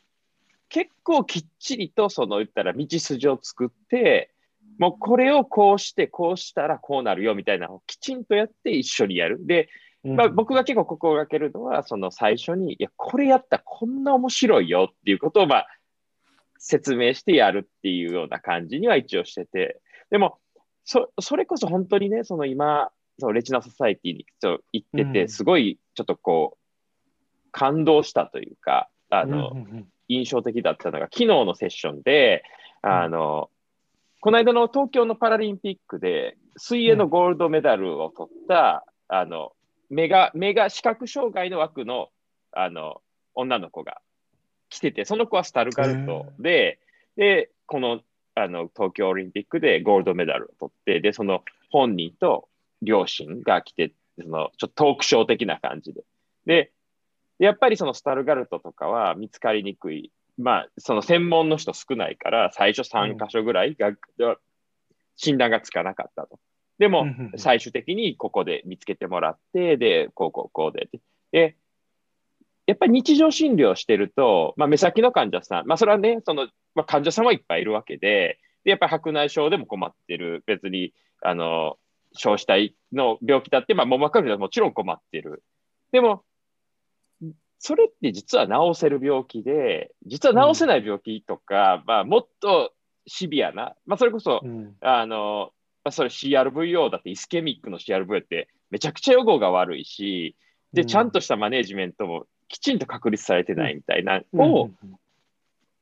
[0.69, 4.31] 結構きっちりとその言ったら道筋を作って、
[4.79, 9.47] もうこれをこうして、こうしたらこうなるよみたいなのをきちんとやって一緒にやる。
[9.47, 9.69] で、
[10.05, 15.67] まあ、僕が結構心がけるのは、その最初に、いや、これやったらこんな面白いよっていうことを、まあ、
[16.63, 20.39] 説明してやるっていうような感じには一応してて、でも、
[20.85, 24.27] そそれこそ本当にね、その今、そのレチナソサイティに
[24.73, 29.53] 行ってて、すごいちょっとこう、感動したというか、あの、
[30.09, 32.45] 印象的だったのが、昨日のセッションで、
[32.81, 33.51] あの、
[34.21, 39.53] この間の東京のパラリンピックで、水泳のゴールドメダルを取った、あの、
[39.91, 42.11] 目が、目が視覚障害の枠の、
[42.53, 43.03] あの、
[43.35, 44.01] 女の子が
[44.73, 46.79] 来てて、その子はスタルガルトで、
[47.17, 48.01] で、この、
[48.35, 52.49] あの、東京オリンピックでゴールドメダルを取って、で、その本人と
[52.81, 56.05] 両親が来て、その、ちょっとトークショー的な感じで。
[56.47, 56.73] で、
[57.39, 60.11] やっぱりそのスタルガルトとかは見つかりにくい。
[60.39, 64.37] まあ、その専門の人少ないから、最初3箇所ぐらいが、うん、
[65.17, 66.39] 診断がつかなかったと。
[66.79, 67.07] でも、
[67.37, 70.89] 最終的にここで見つけてもらって、で、こうこうこうで。
[71.31, 71.57] で、
[72.73, 81.77] やっぱり日常診療してると、まあ、目先の患者さん、まあ、それはね、その、まあ、患者さんはいっぱいいるわけで、で、やっぱり白内障でも困ってる、別に、あの、
[82.15, 85.43] 小死体の病気だって、まあ、網膜剥離はもちろん困ってる。
[85.93, 86.25] でも、
[87.59, 92.73] それって実は治せる病気で、実は治せない病気とか、うん、まあ、もっと
[93.07, 95.53] シビアな、まあ、それこそ、うん、あの、
[95.85, 100.37] まあ、それ CRVO だって、イスケミックの CRVO ってめちゃくちゃ予後が悪いし、
[100.73, 104.71] で、ちゃんとしたマネジメントもきちんと確立されてないみたいなを、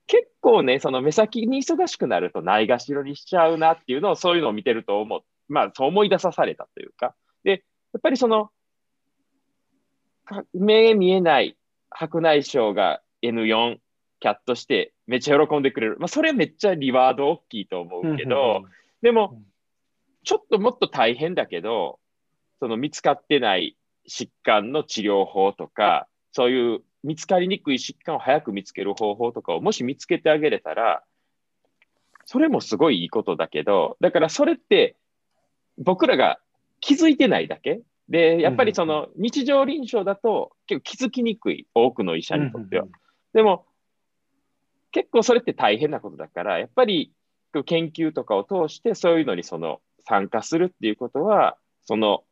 [0.07, 7.15] 結構ね、その目先に忙しくなるとないがしろにしちゃうなっていうのを、そういうのを見てると思う、まあ、そう思い出さされたというか。
[7.43, 8.51] で、やっぱりその、
[10.55, 11.57] 目見えない
[11.91, 13.79] 白内障が N4
[14.21, 15.97] キャットしてめっちゃ喜んでくれる。
[15.99, 18.63] まあ、それめっちゃリワード大きいと思うけど、
[19.03, 19.43] でも、
[20.23, 21.99] ちょっともっと大変だけど、
[22.61, 23.77] その見つかってない
[24.09, 31.03] 疾患の治療法とか、そういう見つかりにくい疾患を早く見つける方法とかをもし見つけてあげれたら、
[32.25, 34.97] それもすごいいいことだけど、だからそれって
[35.79, 36.39] 僕らが
[36.81, 37.81] 気づいてないだけ？
[38.09, 42.87] で、やっぱりその日常臨床だと結構気づきにくい、多くの医者にとっては。
[43.33, 43.67] でも、
[44.93, 47.13] 結構それって大変なことだから、やっぱり
[47.65, 52.25] 研究とかを通してそういうのにその参加するっていうことは、その、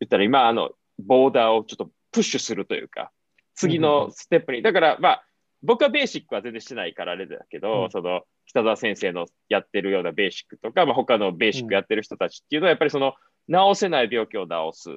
[0.00, 3.10] 言ったら今、あの、ボーダーをちょっとプッシュするというか、
[3.58, 5.24] 次のステップに、だから、まあ、
[5.62, 13.14] 僕はベーシックは全然してないからあれだけど、うん、その、北澤先生のやってるようなベーシックとか、まあ、他のベーシックやってる人たちっていうのは、やっぱりその、
[13.50, 14.90] 治せない病気を治す。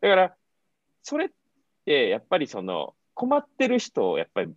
[0.00, 0.36] だから、
[1.02, 1.28] それっ
[1.84, 4.54] て、やっぱりその、困ってる人をやっぱり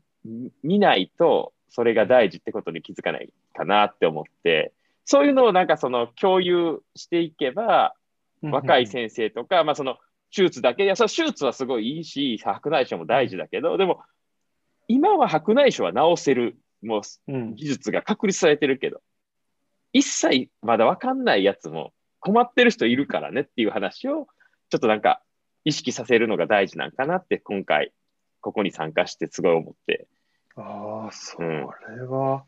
[0.61, 4.73] 見ないと、それが大事ってことに気づかないかなって思って、
[5.05, 7.95] そういうのをなんかその共有していけば、
[8.41, 9.97] 若い先生とか、まあその
[10.33, 14.01] 手術だけ、いや、そ手術はすごいいいし、白内障も大事だけど、でも、
[14.87, 17.01] 今は白内障は治せる、もう
[17.55, 19.01] 技術が確立されてるけど、
[19.93, 24.27] 一切まだ分かんないやつも困ってる人いるからねっていう話を、
[24.69, 25.21] ちょっとなんか
[25.65, 27.91] 意識させるのが大事なんかなって、今回、
[28.41, 30.07] ここに参加してすごい思って。
[30.55, 31.47] ああ、それ
[32.05, 32.41] は、うん、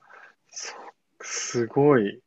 [1.22, 2.22] すごい。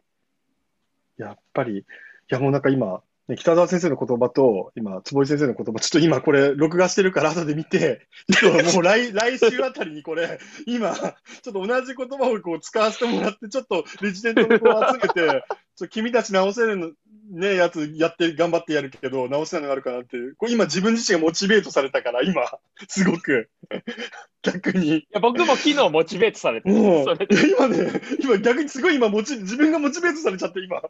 [1.16, 1.84] やっぱり、い
[2.28, 8.06] やもうなんか今、ね、北澤先生の言葉と、今、坪井先生の言葉、ちょっと今これ、録画してるから後で見て、
[8.74, 15.44] もう来来週あたりにこれ、今、ちょっと同じ言葉をこう使わせてもらって、ちょっとレジデントの子を集めて、
[15.76, 16.92] ちょ君たち直せるの、
[17.30, 22.42] ね、やつやって頑張ってやるけど、直せないのがあるかなって、これ今自分自身がモチベートされたから、今、
[22.88, 23.48] すごく、
[24.42, 24.98] 逆に。
[24.98, 30.82] いや、僕も昨日モチベートされてもう、今ね、今逆にすごい今モチ、自分がモチベートされちゃって、今、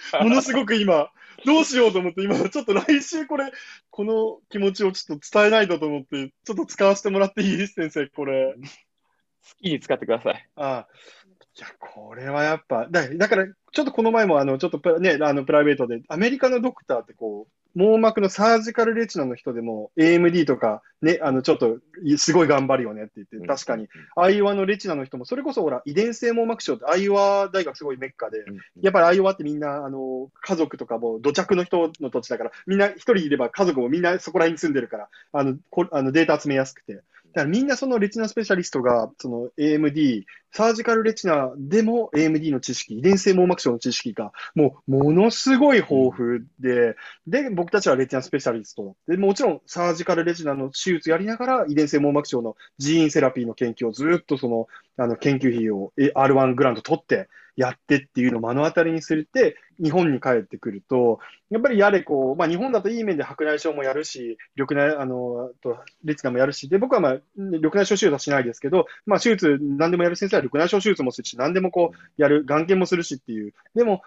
[0.22, 1.10] ものすごく今、
[1.44, 3.50] どうしようと思って、今、ちょっと来週これ、
[3.90, 7.66] この気持ちをちょっと伝えないとと思って、ちょっと使わせてもらっていい？
[7.68, 8.54] 先生、これ。
[8.54, 10.48] 好きに使ってください。
[10.56, 10.88] ああ。
[11.56, 21.78] いや、これはやっぱ、だだから、ちょっとこの前も、あの、ちょっとね、あの、プライベートで、アメリカのドクターってこう、網膜のサージカルレチナの人でも AMD とかね、あの、ちょっと
[22.16, 28.44] すごい頑張るよねって言って、確かに、アイオワのレチナの人も、それこそほら、遺伝性網膜症ってアイオワ大学すごいメッカで、
[28.80, 37.00] やっぱりアイオワってみんな、あの、家族とかも土着の人の土地だから、みんな一人いれば家族もみんなそこら辺に住んでるから、あの、こあのデータ集めやすくて。
[37.34, 48.96] だからみんなそのレチナスペシャリストが、その AMD、サージカルレチナでも AMD の知識、遺伝性網膜症の知識が、もうものすごい豊富で、で、僕たちはレチナスペシャリスト。
[49.06, 61.18] で、もちろんサージカルレチナの手術やりながら遺伝性網膜症のジーンセラピーの研究をずっとその、あの、研究費を R1 グラント取ってやってっていうのを目の当たりにするって、日本に帰ってくると、
[61.50, 73.52] やっぱりやれこう、まあ日本だといい面で白内障もやるし、緑内、あの、と、レチナもやるし、で、僕はまあ、緑内障手術はしないですけど、まあ手術何でもやる先生は緑内障手術もするし、何でもこう、やる、眼検もするしっていう。
[73.74, 74.02] でも、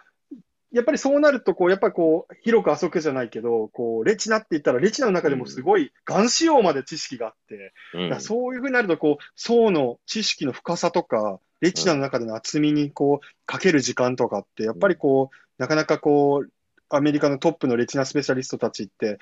[0.71, 16.51] やっぱりそうなると、こう、やっぱりこう、広く浅くじゃないけど、こう、レチナって言ったら、レチナの中でもすごい、眼仕様まで知識があって、うん、そういうふうになると、こう、層の知識の深さとか、レチナの中での厚みにこう、かける時間とかって、やっぱりこう、なかなかこう、
[16.89, 19.19] アメリカのトップのレチナスペシャリストたちって、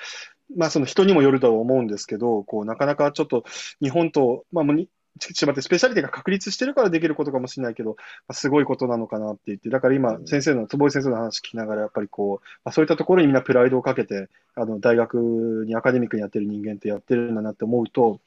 [0.55, 3.43] まあその人にもよるとは思うんですけど、こう、なかなかちょっと
[3.81, 4.63] 日本と、まあ
[5.15, 7.95] もうちまって、スペシャリティが確立してるからできることかもしれないけど、ま
[8.29, 18.19] あ、すごいことなのかなって言って、だから今、先生の、坪井先生の話聞きながら、やっぱりこう、まあ、そういったところにみんなプライドをかけて、あの、大学にアカデミックにやってる人間ってやってるんだなって思うと、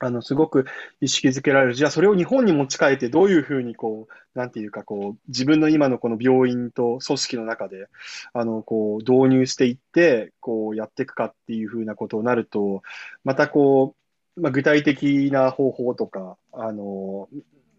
[0.00, 0.66] あの、すごく
[1.00, 1.74] 意識づけられる。
[1.74, 7.86] じゃあ、それを日本に持ち帰って、どういうふうに、こう、なんていうか、こう、自分の今のこの病院と組織の中で、
[8.32, 12.82] あの、こう、導入していって、こう、やっていくかっていうふうなことになると、
[13.24, 14.03] またこう、
[14.36, 17.28] まあ、具体的な方法とか、あの、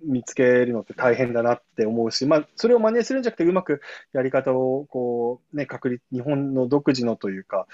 [0.04, 3.82] 見つけるのって大変だなって思うし、まあ、それを真似するんじゃなくて、うまく
[4.13, 7.68] やり方を、こう、ね、確立、日本の独自のというか、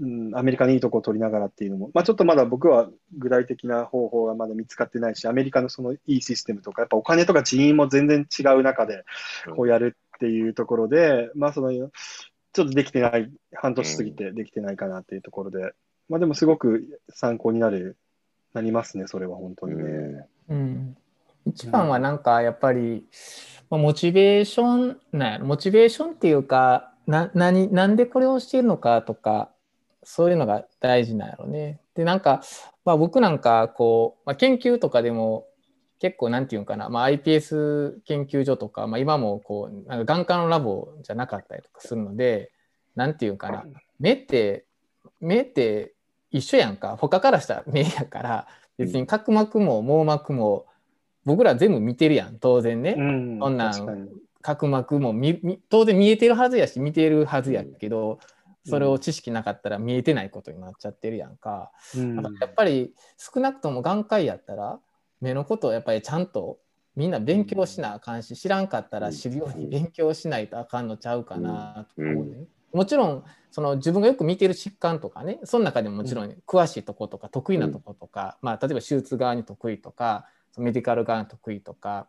[0.00, 9.04] うん、アメリカのいいとこを取りながらっていうのも、まあ、ちょっとまだ僕は具体的な方法がまだ見つかってないし、アメリカのそのいいシステムとか、やっぱお金とか人員も全然違う中で、
[9.54, 15.74] こうやるっていうところで、まあ、その、ちょっとできてない、半年過ぎてできてないかなっていうところで、
[16.08, 17.96] まあ、でもすごく参考になる、
[18.52, 20.26] なりますね、それは本当にね。
[20.48, 20.96] うん、
[21.46, 23.06] 一番はなんかやっぱり、
[23.70, 25.46] まあ、モチベーションなんやろ。
[25.46, 29.50] モチベーションっていうかな何なんでこれをしているのかとか
[30.02, 31.80] そういうのが大事なんやろね。
[31.94, 32.42] でなんか、
[32.84, 35.46] まあ、僕なんかこう、まあ、研究とかでも
[35.98, 42.50] 結構なんていうのかな、まあ、iPS 研究所とか、まあ、今もこうなんか眼科のラボじゃなかったりとかするので
[42.94, 43.64] なんていうかな。
[43.98, 44.66] 目って
[45.20, 45.93] 目って
[46.34, 46.96] 一緒やんか。
[46.96, 50.66] 他からしたら目やから別に角膜も網膜も
[51.24, 54.08] 僕ら全部見てるやん当然ね、うん、そんなん
[54.42, 55.14] 角膜も
[55.70, 58.18] 当然見えてるはずやし見てるはずやけど、
[58.66, 64.80] うん、それを知識なかったら見えてないことになっちゃってるやんか,、うん、かやっぱり少なくとも眼科医やったら
[65.20, 66.58] 目のことをやっぱりちゃんと
[66.96, 72.46] みんな勉強しなあかんし知らんかったら知るように勉強しないとあかんのちゃうかなと思うね。
[72.74, 80.26] もちろんその自分がよく見てる疾患とかねその中でももちろん詳しいとことか得意なとことか、まあ、例えば手術側に得意とか
[80.58, 82.08] メディカル側に得意とか、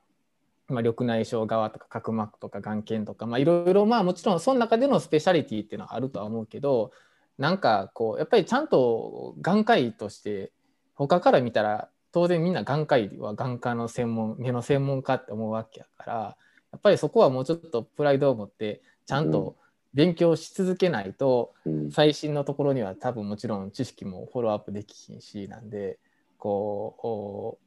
[0.68, 6.92] まあ、緑内障側とか角膜とか眼瞼とかいろいろまあもちろんその中でのスペシャリティっていうのはあるとは思うけど
[7.38, 10.52] なんかこうやっぱりちゃんと眼科医として
[10.96, 16.38] 他から見たら当然みんな眼科医は眼科の専門目の専門家って思うわけやから
[16.72, 19.56] やっぱりそこはもうちょっとプライドを持ってちゃんと、
[19.96, 21.54] 勉強し続けないと、
[21.90, 25.98] 最新のところには多分もちろん知識もフォローアップできひんしなんで
[26.38, 27.58] こ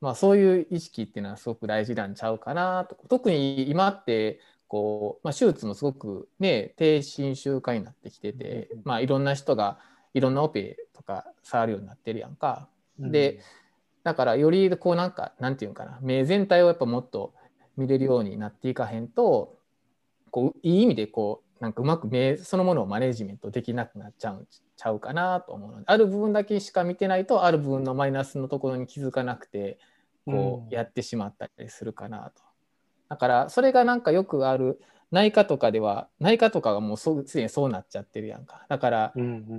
[0.00, 2.96] うまあそういう意識っていうのはすごく大事なんちゃうかなと。
[3.08, 9.78] 特に今ってこう、まあ、手術もすごくね低侵襲化になってきてて、まあ、いろんな人が
[10.12, 12.68] いろんなオペとか触るようになってるやんか。
[12.98, 13.40] で
[14.04, 17.32] だからよりこうなんかなんていうかな目全体をやっぱもっと
[17.76, 19.56] 見れるようになっていかへんと
[20.30, 29.78] こういい意味でこうなんかうまく目そのものをマネジメントできなくなっちゃうちゃうかなと思うのである部分だけしか見てないとある部分のマイナスのところに気づかなくて
[30.24, 32.42] こうやってしまったりするかなと。
[33.08, 38.66] だからそれがなんかよくある内科とかでは内科とかがもうすでにそうなっちゃってるやんか。
[38.68, 39.12] だから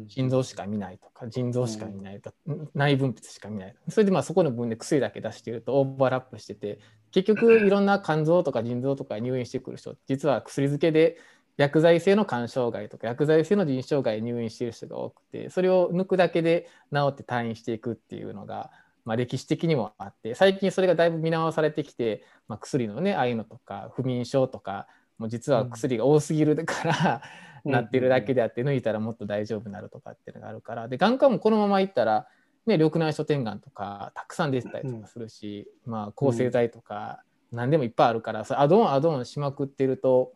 [0.08, 2.32] 心臓しか見ないとか腎臓しか見ないと、
[2.76, 6.80] 内分泌しか見ないそれでまあそこの部分で薬だけ出してるとオーバーラップしてて
[7.12, 11.18] 結局いろんな肝臓とか腎臓とか入院してくる人実は薬漬けで
[11.60, 18.72] 薬剤性の肝障害とか薬剤性の腎障害入院している人が多くてそれを抜くだけで治って退院していくっていうのが、
[19.04, 27.22] まあ、歴史的にもあって最近それがだいぶ見直されてきて、まあ、薬のねああいうのとか不眠症とかもう実は薬が多すぎるから、
[27.66, 30.88] うん、なってるだけであって抜いたらもっと大丈夫になるとかっていうのがあるから。
[30.88, 32.26] で眼科もこのままいったら、
[32.68, 40.32] ね、緑内障点眼とかたくさん出てたりとかするし、うん、まあ、抗生剤とか何でもいっぱいあるからそれアドオンアドオンしまくってると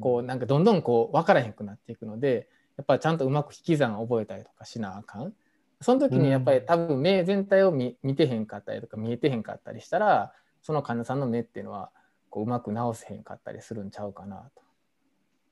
[0.00, 5.32] こうなんかどんどんこう分からへんくなっていくのでやっぱりちゃんとうまく引き算を覚えたりとかしなあかん。
[5.82, 11.90] その時にやっぱり多分目全体を見てへんかったりとか見えてへんかったりしたらその患者さんの目っていうのは
[12.28, 14.62] こううまく治せへんかったりするんちゃうかなと。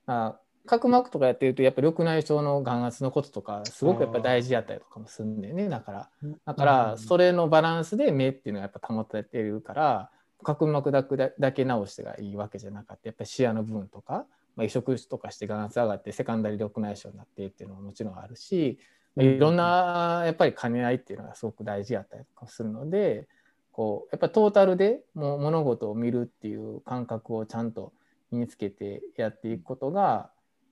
[0.07, 5.69] あ角膜とかやってるとやっぱ緑内障の眼圧のこととかすごくやっぱ大事やったりとかもするんだよね。
[5.69, 6.11] だから
[6.45, 10.11] だからそれのバランスで目っていうのはやっぱ保たれてるから
[10.43, 13.09] 角膜だけだけ直してがいいわけじゃなかった。
[13.09, 18.79] やっぱり視野の部分とか、まあ、移植とかして眼圧上がってセカンダリ緑内障になってっていうのももちろんあるし、
[19.15, 23.29] まあ、いろんなやっぱり兼ね合いっていうのがすごく大事やったりとかするので
[23.73, 27.93] こうやっぱトータルでもう物事を見るっていう感覚をちゃんと
[28.33, 30.31] 身につけてやっていくことが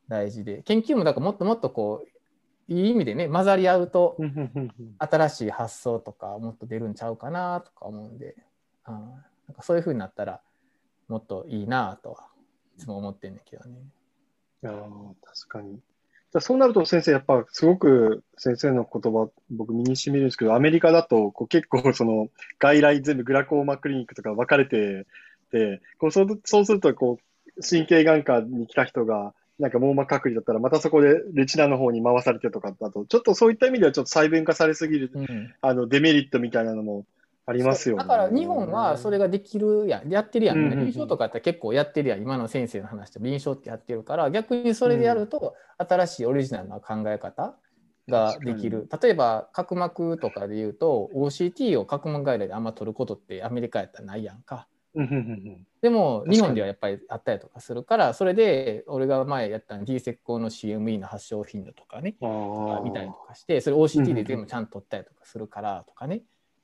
[0.09, 4.17] 大事で研究もだからもっともっとこういい意味でね混ざり合うと
[4.99, 8.35] 新しい発想とかもっと出るんちゃうかなとか思うんで。
[8.89, 9.15] うん
[9.49, 10.41] なんかそういうふうになったら
[11.09, 12.29] もっといいなとは
[12.77, 13.77] いつも思ってんだけどね。
[14.63, 15.75] いや確かに。
[15.75, 22.29] じゃそうなると先生、やっぱすごく先生の言葉、僕身にしみるんですけど、アメリカだとこう結構その
[22.59, 25.07] 外来全部グラコーマクリニックとか分かれて
[25.53, 27.19] て、こうそうそうするとこ
[27.57, 37.07] う神経眼科に来た人がなんか網膜隔離だったら、またそこでレチナの方に回されてとかだと、ちょっとそういった意味ではちょっと細分化されすぎる、うん、あのデメリットみたいなのも
[37.49, 47.55] ありますよ、ね、だから日本はそれができるやん、やってるやん、臨床とかって結構やってるやん、今の先生の話で臨床ってやってるから、逆にそれでやると、新しいオリジナルな考え方
[48.09, 48.89] ができる。
[49.01, 54.67] 例えば、角膜とかで言うと、OCT を角膜外来であんま取ることってアメリカやったらないやんか。
[55.83, 62.17] でも、日本ではやっぱりあったりとかするから、それで、俺が前やったの D 石膏の CME の発症頻度とかね、
[62.83, 66.23] 見たりとかして、それ OCT で全部ちゃんと取ったりとかするからとかね。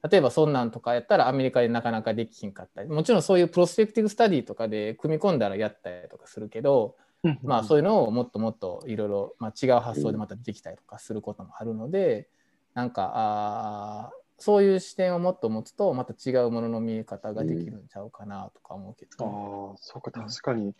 [0.08, 6.96] 例えばそんなんとかやったらアメリカでなかなかできひんかったりもちろんそういうプロスペクティブスタディとかで組み込んだらやったりとかするけど
[7.42, 12.28] まあそういうのをもっともっといろいろ違う発想でまたできたりとかすることもあるので
[12.74, 20.74] なんかあそういう視点をもっと持つとまた違うものの見え方ができるんちゃうかなとか思うけど、ね、ああそうか確かに、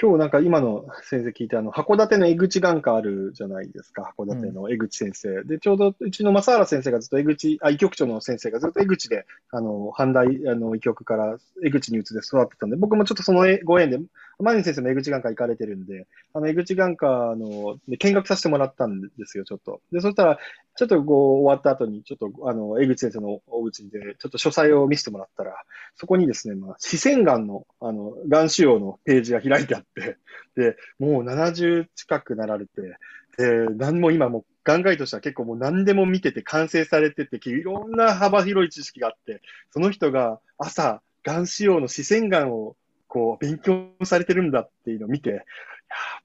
[0.00, 5.28] 今日なんか今の先生聞いて、あの、函館の江口眼科あるじゃないですか、函館の江口先生。
[5.30, 13.98] うん、で、ちょうどうちの正原先生がずっと江口、あ、医局長の先生がずっと江口で、あの、阪大、あの、医局から江口に移って育ってたんで、僕もちょっとそのご縁で、
[14.38, 19.80] マニ先生も江口眼科行かれてるんで、あの、江口眼科の、見学させてもらったんですよ、ちょっと。
[19.92, 20.38] で、そしたら、
[20.76, 25.56] ちょっとこう、終わった後に、ちょっと、あの、江口先生のお家で、ちょっと書斎を見せてもらったら、
[25.94, 30.18] そこにですね、まあ、視線眼の、あの、眼腫瘍のページが開いてあって、
[30.54, 32.98] で、もう70近くなられて、
[33.38, 42.76] で、何も今もう眼科医としては結構もう何でも見てて完成されてて、いろんな幅広い知識があって、その人が朝、眼腫瘍の視線眼を
[43.16, 45.40] こう勉強されてるんだっていうのを見て、やっ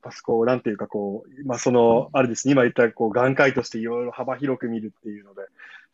[0.01, 5.43] ぱこう、なんていうかこう、まあその、あれですね、今言ったこう眼科医としていろいろ幅広く見るっていうので、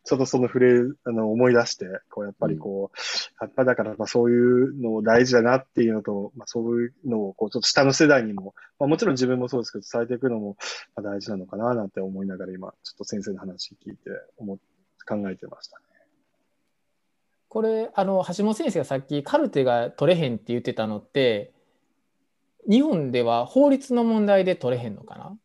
[0.02, 10.56] ちょっとそのフレーズ、あの、思い出して、こう、やっぱりこう、やっぱだから、まあそういうの大事だなっていうのと、まあそういうのを、こう、ちょっと下の世代にも、まあもちろん自分もそうですけど、伝えていくのも、
[10.96, 14.56] まあ大事なのかななんて思いながら今、ちょっと先生の話聞いて、思、
[15.06, 15.87] 考えてましたね。
[17.48, 21.52] これ、あの、橋本先生がさっきカルテが取れへんって言ってたのって、
[22.68, 25.36] 日本では法律の問題で取れへんのかな？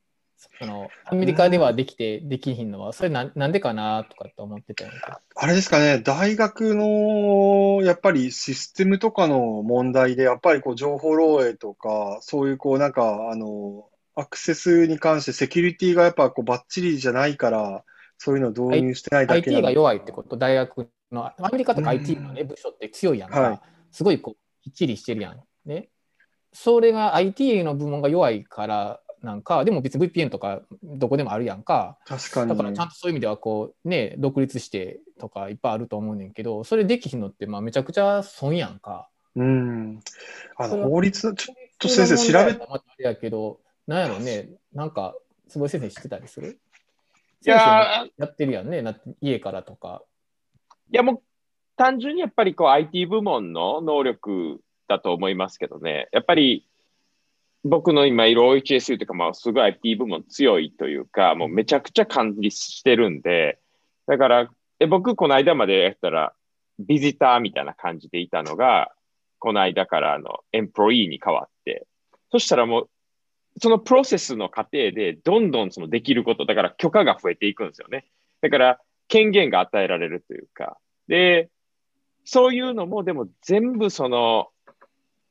[0.59, 4.97] そのアメリカではできてできひんのは、それななんでかなとかって思ってたよね。
[5.35, 13.85] あれですかね、大学のやっぱりシステムとかの問題で、やっぱりこう情報漏洩とか、そういうこうなんか、あの、
[14.15, 17.83] アクセスに関してセキュリティがやっぱこうバッチリじゃないから、
[18.23, 23.61] そういうのを導入してないだけ IT が弱いってこと、大学の、アメリカとか IT の、ね、部署って強いやんか、はい、
[23.91, 25.41] すごいこうきっちりしてるやん。
[25.65, 25.89] ね、
[26.53, 31.97] それが IT の部門が弱いから、なんかでも別に VPN とかどこでもあるやんか。
[32.05, 32.49] 確かに。
[32.49, 39.09] だからちゃんとそういう意味ではこうね独立してとかいっぱいあると思うねんけどそれできひんのってまあめちゃくちゃ損やんか。
[39.35, 39.99] うん。
[40.57, 44.49] あの法律ちょっと先生調べあれやけどなんやろね。
[44.73, 45.15] なんか
[45.47, 46.51] 坪井先生知ってたりする？
[46.51, 46.57] い
[47.49, 48.81] ややってるやんね。
[48.81, 50.03] な家からとか。
[50.91, 51.21] いやもう
[51.75, 56.07] 単純にやっぱりこう IT 部門の能力だと思いますけどね。
[56.11, 56.67] やっぱり
[57.63, 63.59] 僕の今いる OHSU というか、まあ、すごい IT 部門強いというか、もうめちゃくちゃ管理してるんで、
[64.05, 66.33] だから、え僕、この間までやったら、
[66.77, 68.91] ビジターみたいな感じでいたのが、
[69.39, 71.87] この間からあの、エンプロイーに変わって、
[72.31, 72.89] そしたらもう、
[73.61, 78.05] そのプロセスの過程で、どんどんそのできること、だから許可が増えていくんですよね。
[78.41, 80.77] だから、権限が与えられるというか、
[81.07, 81.49] で、
[82.25, 84.49] そういうのも、でも全部その、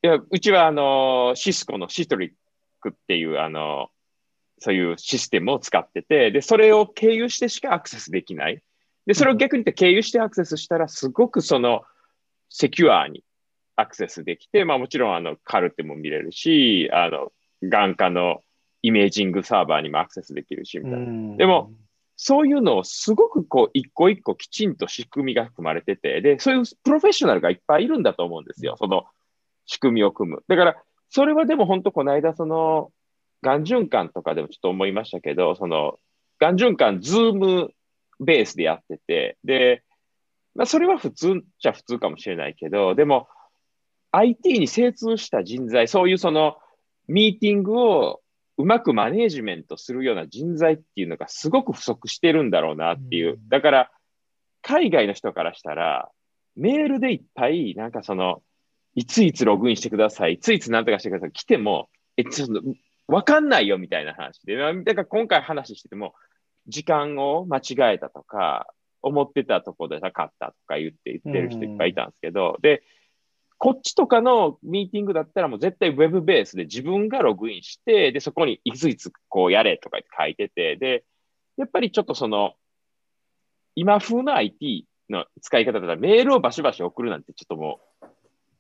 [0.03, 2.33] いや、うちはあの、シスコのシトリッ
[2.81, 3.91] クっていう、あの、
[4.59, 8.63] そういうシステムを使ってて、で、それを経由してしかアクセスできない。
[9.07, 11.83] で、それを逆に言って経由してアクセスしたら、すごくその、
[12.49, 13.25] セキュアに
[13.77, 18.43] アクセスできて、まあもちろんあの、カルテも見れるし、あの、眼科の
[18.83, 21.37] イメージングサーバーにもアクセスできるし、みたいな。
[21.37, 21.73] でも、
[22.17, 28.77] そういうのをすごくこう、一個一個きちんと仕組みが含まれてて、で、そういうプロフェッショナルがいっぱいいるんだと思うんですよ。
[28.79, 29.05] その、
[29.67, 30.45] 仕組みを組む。
[30.49, 32.93] だから、それはでも本当この間、その、
[33.43, 35.99] がん循環とかでもちょっと思いましたけど、その、
[36.39, 37.71] がん循環、ズーム
[38.21, 39.83] ベースでやってて、で、
[40.55, 43.29] まあ、それは普通じゃ普通かもしれないけど、でも、
[44.13, 46.57] IT に精通した人材、そういうその、
[47.09, 48.21] ミーティングを
[48.59, 53.39] うまくマネージメントするような人材っていうのがすごく不足してるんだろうなっていう。
[53.49, 53.91] だから、
[54.63, 56.11] 海外の人からしたら、
[56.55, 58.43] メールでいっぱい、なんかその、
[58.95, 62.63] いついつログインしてください、いついつなんとかしてください、来ても、え、ちょっと、
[63.09, 66.15] わかんないよみたいな話で、だから今回話してても、
[66.69, 68.73] 時間を間違えたとか、
[69.03, 72.85] 思ってたとこでなかったとか言って言ってる人いっぱいいたんですけど、で、
[73.63, 81.05] こっちとかのミーティングだったらもう絶対ウェブベースで自分がログインして、で、そこにいついつこうやれとか書いてて、で、
[81.57, 82.55] やっぱりちょっとその、
[83.77, 87.79] 今風の IT の使い方だったらメールをバシバシ送るなんてちょっとも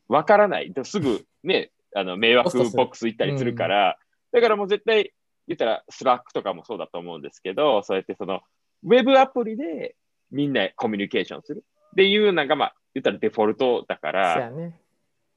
[0.08, 0.72] うわからない。
[0.84, 3.98] すぐね、あの迷惑ボックス行ったりするから、
[4.32, 5.10] うん、だからもう絶対、い
[5.48, 8.42] 言ったら Slack とかもそうだと思うんですけど、そうやってその、
[8.84, 9.96] ウェブアプリで
[10.30, 11.64] みんなコミュニケーションする。
[11.90, 14.78] っていうのが、まあ、言ったらデフォルトだから、ね、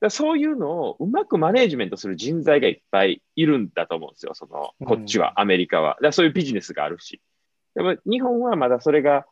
[0.02, 5.98] だそういうのをうまくマネージメントする人材がいっぱいいるんだと思うんですよ、その、こっちは、アメリカは。
[6.02, 7.22] だそういうビジネスがあるし。
[7.76, 9.26] でも日本はまだそれが、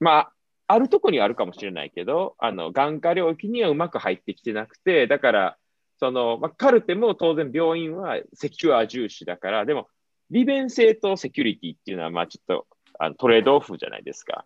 [0.00, 0.32] まあ、
[0.68, 5.56] あるとこにあるかもしれないけど、あの、眼科領域にはうまく入ってきてなくて、だから、
[5.98, 9.88] その、まあ、カルテも当然病院はセキュア重視だから、でも、
[10.30, 12.66] 利便性とセキュリティっていうのは、まあちょっと
[12.98, 14.44] あのトレードオフじゃないですか。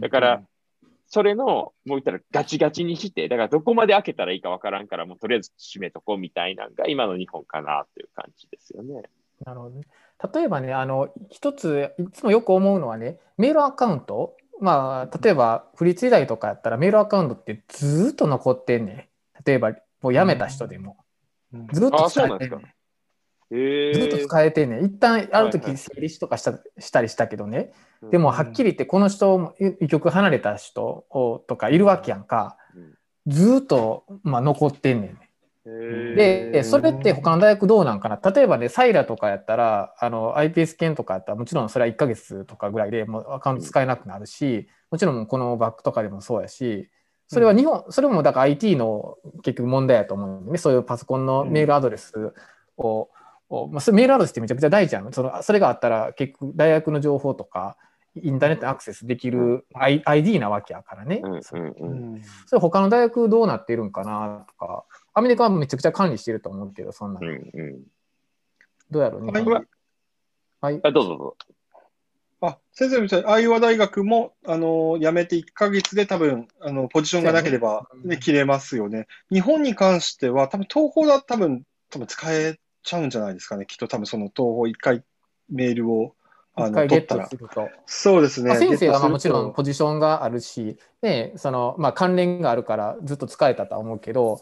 [0.00, 0.42] だから、
[1.10, 9.02] それの、もう言ったらガチガチにして、だからどこまで開けたらいいかわからんから、もうとりあえず閉めとこうみたいなのが今の日本かなっていう感じですよね。
[9.44, 9.82] なるほどね。
[10.32, 19.08] 例えばね、あの、一つ、いつもよく思うのはね、メールアカウント、まあ、例えば、フリー時代とかやったら、メールアカウントってずっと残ってんね。
[19.44, 20.96] 例えば、もう辞めた人でも。
[21.72, 22.74] ずっと使えてんね。
[23.50, 24.80] ずっと使えてんね。
[24.82, 27.72] 一旦ある時整理しとかした,、したりしたけどね。
[28.10, 31.06] でもはっきり言ってこの人一曲離れた人
[31.48, 32.56] とかいるわけやんか。
[33.26, 35.30] ずっと、まあ、残ってんねんね。
[36.52, 38.20] でそれって他の大学どうなんかな？
[38.30, 46.88] 例えばねサイラとかやったらあの iPS 検とかやったらもちろんそれは1ヶ月とかぐらいでもうアカウント使えなくなるしもちろんこのバックとかでもそうやし
[47.32, 52.12] それは日本、それもだから IT の結局問題やと思うんでね、そういうパソコンのメールアドレス
[52.76, 53.06] を、うん、
[53.50, 55.12] まあ、メールアドレスってめちゃくちゃ大事やん。
[55.12, 57.76] そのそれがあったら結局大学の情報とか、
[58.14, 61.20] インターネットアクセスできる ID なわけやからね。
[61.22, 64.84] うんうんうん、それ他の大学どうなっているんかなとか、
[65.14, 67.82] アメリカはめちゃくちゃ管理してると思うけど、そんな、うんうん、
[68.90, 69.32] どうやろうね。
[70.60, 70.80] はい。
[70.80, 71.36] どうぞどうぞ。
[72.42, 79.06] あ、先生みたいに、アイオワ大学も、あの、辞めて1ヶ月で多分、あの、ポジションがなければ、ね、切れますよね。
[79.30, 83.66] 日本に関しては、多分、東宝だ多分、多分使えちゃうんじゃないですかね。
[83.66, 85.04] きっと多分、その東宝1回
[85.48, 86.14] メールを、
[86.54, 87.28] あの、取ったら。
[87.86, 88.56] そうですね。
[88.56, 94.40] 先生はもちろんポジションがあるし、ね、その、まあ、関連があるからずっと使えたとは思うけど、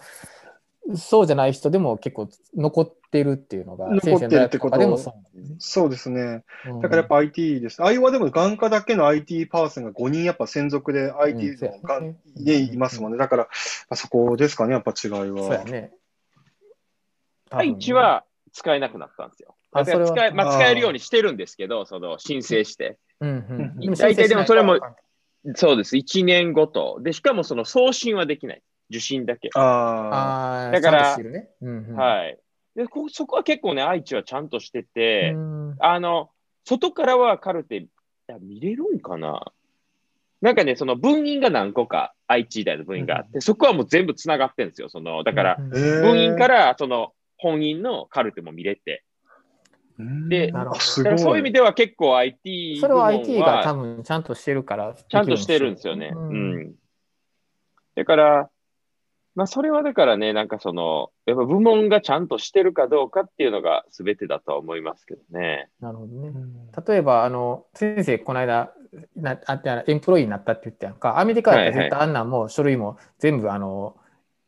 [0.96, 6.44] そうじゃない人でも結構残ってるっていうのが、残ってるってことでもそう、ね、そうですね。
[6.82, 7.82] だからやっぱ IT です。
[7.82, 13.18] アイオでも眼科だけの IT パーソンが5人やっぱ専属で IT が、ね、いますもんね。
[13.18, 13.48] だから、
[13.94, 15.42] そこですかね、やっぱ違いは。
[15.42, 15.92] そうやね。
[17.50, 19.54] 愛知は使えなくなったんですよ。
[19.72, 22.98] だから使えまあ、使えるようにしてるんですけど、その申請して。
[23.20, 24.78] うんうん、大体でもそれも、
[25.54, 26.98] そうです、1年ごと。
[27.02, 28.62] で、しかもその送信はできない。
[28.90, 29.50] 受信だけ。
[29.54, 30.70] ああ。
[30.72, 32.38] だから、ねうんうん、はい。
[32.74, 35.34] でこそこは結構ね、愛知はちゃんとしてて、
[35.80, 36.30] あの、
[36.64, 37.86] 外からはカルテ
[38.40, 39.52] 見れるんかな？
[40.40, 44.88] なんかね、その分院が何個か、愛知時代の分院があって、うん、そこはもう全部つながってるんですよ。
[44.88, 49.04] その、だから、分院からその本院のカルテも見れて。
[50.28, 50.52] で、
[51.16, 54.94] そういう意味では結構 IT それは IT が多分ちゃんとしてるから。
[54.94, 56.12] ちゃんとしてるんですよね。
[56.14, 56.54] うん。
[56.54, 56.74] うん、
[57.96, 58.50] だから、
[59.34, 65.68] まあ、それはだからね、なんかその、やっぱ部門がちゃんとしてるかどうかっていうのが全てだとは思いますけどね。
[65.80, 66.32] なるほどね。
[66.86, 68.72] 例えば、あの、先生、この間、
[69.14, 73.96] なあエンプロイになったって言ってやんか、アメリカだったら絶対あんなんも書類も全部、あの、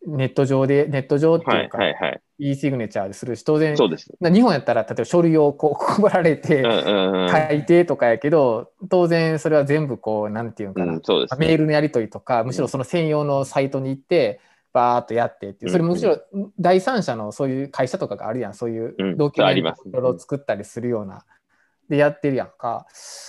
[0.07, 4.11] ネット上で、ネット上っていうか、はいはいはい、e シグネチャーでするし、当然、そうです。
[4.21, 11.03] 日本やったら、例えば書類をこう配られて、書いてとかやけど、当然それは全部こう、なんていうかな、うんね、
[11.39, 14.41] メールのやり取りとか、むしろその専用のサイトに行って、
[14.73, 16.19] バーっとやってっていう、それむしろ
[16.59, 21.25] 第三者のそういう会社とかがあるやん、そういう同期メントを作ったりするような、
[21.89, 22.87] でやってるやんか。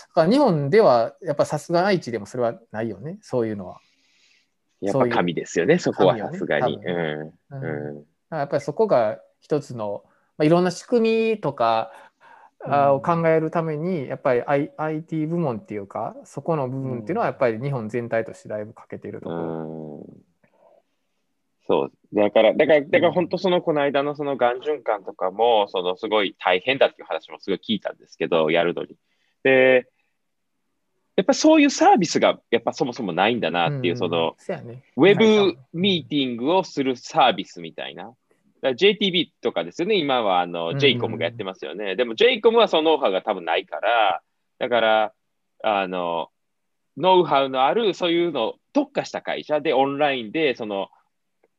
[0.10, 3.80] だから日本ではやっぱさすが愛知でもそれはないよね、そういうのは。
[4.82, 6.80] やっぱ神ですよね、そこはさすがに。
[8.32, 10.04] やっぱりそこが一つの、
[10.38, 11.92] まあ、いろんな仕組みとか、
[12.64, 20.06] あを考えるためにやっぱり、I、IT 部門っていうかそこの部分っていうのはやっぱり日本全体としてだいぶ欠けてるところ。
[21.68, 21.92] そう。
[22.14, 28.98] だから、だから、だから本当そのこの間のそのがん循環とかも、そのすごい大変だっていう話もすごい聞いたんですけど、やるのに。
[29.44, 29.88] で、
[31.16, 34.36] やっぱそういうサービスがやっぱそもそもないんだなっていう、その、
[34.98, 38.14] ウェブミーティングをするサービスみたいな。
[38.62, 41.96] JTB とかですよね、今はあの JCOM がやってますよね。
[41.96, 44.22] でも JCOM はそのノウハウが多分ないから、
[44.60, 45.14] だから、
[45.64, 46.30] あの、
[46.98, 50.90] ノウハウのあるそういうの特化した会社でオンラインでその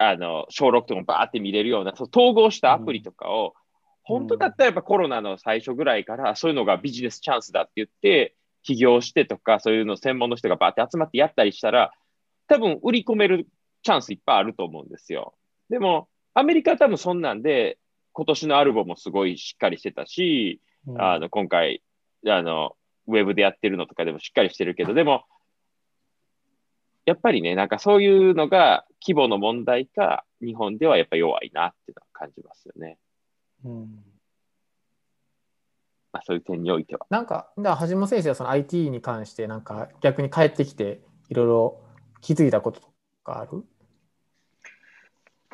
[0.03, 3.55] あの、小6とかもバーって見れるような、そ統合したアプリとかを、
[4.03, 8.35] 本当だったらやっぱコロナの最初ぐらいからそういうのがビジネスチャンスだって言って、
[8.65, 11.93] 起業してとか、そういうの専門の人がバーって集まってやったりしたら、
[12.49, 13.47] 多分売り込める
[13.83, 15.35] チャンスいっぱいあると思うんですよ。
[15.71, 17.79] でも、アメリカは多分そんなんで、
[18.13, 21.83] 今年のアルバムもすごいしっかりしてたし、うん、あの今回
[22.29, 22.77] あの、
[23.09, 25.25] ウェブでやってるのとかでもしっかりしてるけど、でも、
[27.05, 32.99] やっぱりね、なんかそういうのが規模の問題か、日本ではやっぱ弱いなっていうのは感じますよね。
[33.65, 34.05] うん
[36.13, 37.07] まあ、そういう点においては。
[37.09, 41.81] なんか、だ橋本先生はその IT に関して、なんか逆に帰ってきて、いろいろ
[42.21, 42.89] 気づいたことと
[43.25, 43.65] かある？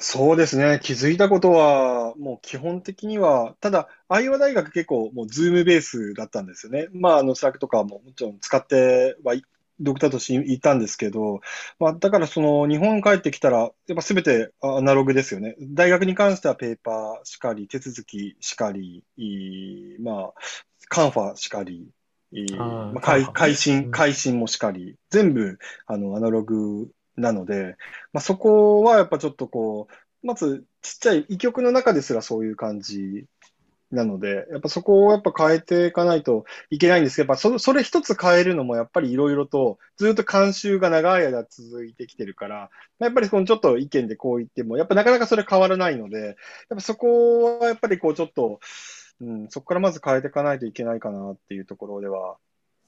[0.01, 0.79] そうですね。
[0.83, 6.87] 気づいたことは、もう基本的には、ただ、アイオワ大学結構もう Zoom ベースだったんですよね。
[6.93, 9.35] まあ、あの、 Slack とかももちろん使っては
[9.81, 11.41] ドクターとしていたんですけど、
[11.79, 15.57] まあ、だからその日本帰ってきたら、やっぱすべてアナログですよね。
[15.61, 19.05] 大学に関してはペーパーしかり、手続きしかり、
[20.01, 20.33] まあ、
[20.89, 21.89] カンファしかり、
[22.93, 27.77] まあ、会会心、会心もしかり、全部あのアナログなので、
[28.13, 33.27] まあ、そこはやっぱちょっとこう、まずちっちゃい異曲の中ですらそういう感じ
[33.91, 46.37] なので、やっぱそこをやっぱ変えていかないといけないんですけど、やっぱそそれ一つ変えるのもやっぱりいろいろとずっと慣習が長い間続いてきてるから、やっぱりこのちょっと意見でこう言っても、やっぱなかなかそれ変わらないので、やっ
[46.71, 48.61] ぱそこはやっぱりこうちょっと、
[49.21, 52.37] うん、そこからまず変えていかないといけないかなっていうところでは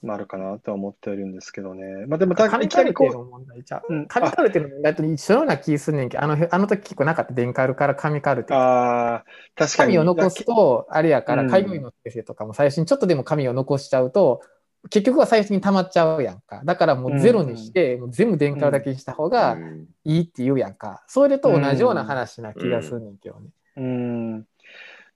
[0.03, 2.05] なるかなとは思っているんですけどね。
[2.07, 8.53] まあでも、紙カルテの問題じゃ、うん、紙カルテの問題と一緒ような気すんねんけど、あのあの時結構なかった、電カルから紙カルテ。
[8.53, 9.25] ああ、
[9.55, 9.95] 確かに。
[9.95, 14.41] 紙を残すと、あれやから、開業医の先生とかも最初にちょっとでも紙を残しちゃうと、
[14.89, 16.61] 結局は最初に溜まっちゃうやんか。
[16.65, 19.57] だからもうゼロにして、うん、もう全部電カルだけにした方が
[20.03, 21.03] いいって言うやんか。
[21.07, 23.49] それと同じような話な気がするねんけどね。
[23.77, 24.45] うん、うん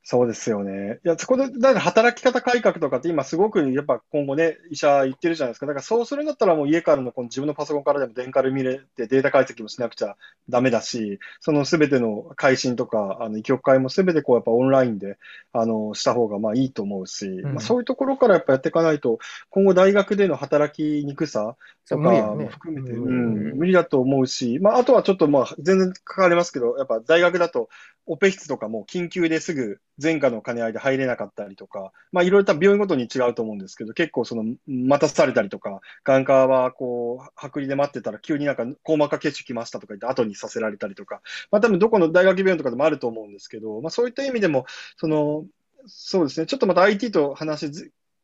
[0.07, 0.99] そうですよね。
[1.03, 5.65] いや、そこで、だ働き方改革とかって今すごくやっぱ今後ね、医者言ってるじゃないですか。
[5.65, 10.15] だからそうするんだったらもう家からのこの自分のパソコンからでも電カル見れてデータ解析もしなくちゃ
[10.47, 15.17] ダメだし、そのすべての改心とか、あの、医局会もすべてこうやっぱオンラインで、
[15.53, 19.17] あの、した方がまあいいと思うし、うん、まあそういうところからやっぱやっていかないと、
[19.49, 21.55] 今後大学での働きにくさ
[21.89, 27.69] とかも含めて、うん、無理だと思うし、まああとはちょっとまあ全然関わりますけど、やっぱ大学だと
[28.05, 41.21] オペ室とかも緊急ですぐ前科の兼ね合いで入れなかったりとか、まあいろいろ病院ごとに違うと思うんですけど、結構その待たされたりとか、眼科はこう、剥離で待ってたら急になんか硬膜下血腫来ましたとか言って後にさせられたりとか、
[41.51, 44.65] まあ多分どこの大学病院とかでもあると思うんですけど、まあそういった意味でも、
[44.97, 45.45] その、
[45.87, 47.69] そうですね、ちょっとまた IT と話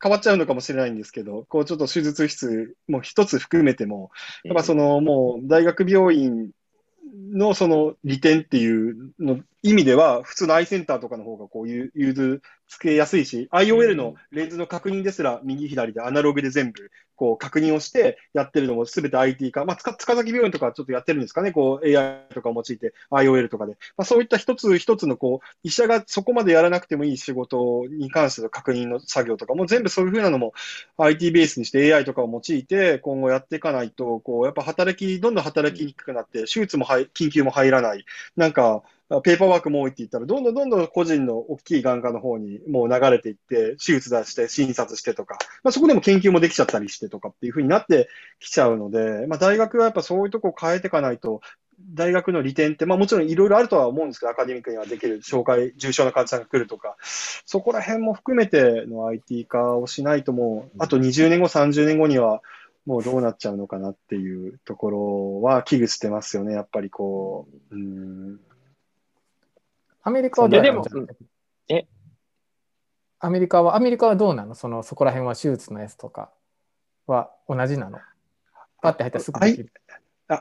[0.02, 4.12] 変わっちゃうのかもしれないんですけど、こうちょっと手術室も一つ含めても、
[4.44, 6.50] やっぱそのもう大学病院
[7.14, 12.42] のその利点っていうの意味では、普通のアイセンターとかの方がこういう融通
[12.72, 19.66] つけやすいし、IOL のレンズの確認ですら右左でアナログで全部こう確認をしてやってるのもすべて IT 化。
[19.66, 21.52] まあ、塚崎病院とかちょっとやってるんですかね。
[21.52, 23.74] こう AI とかを用いて IOL とかで。
[23.98, 30.54] まあ、そういった一つ一つのこう、医者がそこまでやらなくてもいい仕事に関しての確認の作業とかも全部そういうふうなのも
[30.98, 38.06] IT ベースにして AI とかを用いて今後やっていかないと、こう、やっぱ働き、どんどん働きにくくなって、手術も緊急も入らない。
[38.38, 38.82] なんか、
[39.20, 48.08] ペーパーワークも多いって言ったら、どんどんどんどん個人の大きい眼科の方にもう流れていって、手術出して、診察してとか、まあ、そこでも研究もできちゃったりしてとかっていうふうになって
[48.40, 51.42] きちゃうので、まあ、大学はやっぱそういうとこを変えていかないと、
[51.94, 62.42] 大学の利点って、まあ、もちろんいろいろあるとは思うんですけど、アカデミックにはできる紹介、重症な患者さんが来るとか、そこら辺も含めての IT 化をしないともう、あと20年後、30年後には、
[62.86, 67.76] もうどうなっちゃうのかなっていうところは危惧してますよね、やっぱりこう。
[67.76, 68.40] うん
[70.04, 70.84] アメリカはどうなの？
[71.70, 71.86] え？
[73.20, 74.56] アメリカは、アメリカはどうなの？
[74.56, 76.32] その、そこら辺は手術のやつとか
[77.08, 78.00] は同じなの？
[78.82, 79.72] パッて入ったらすぐできる。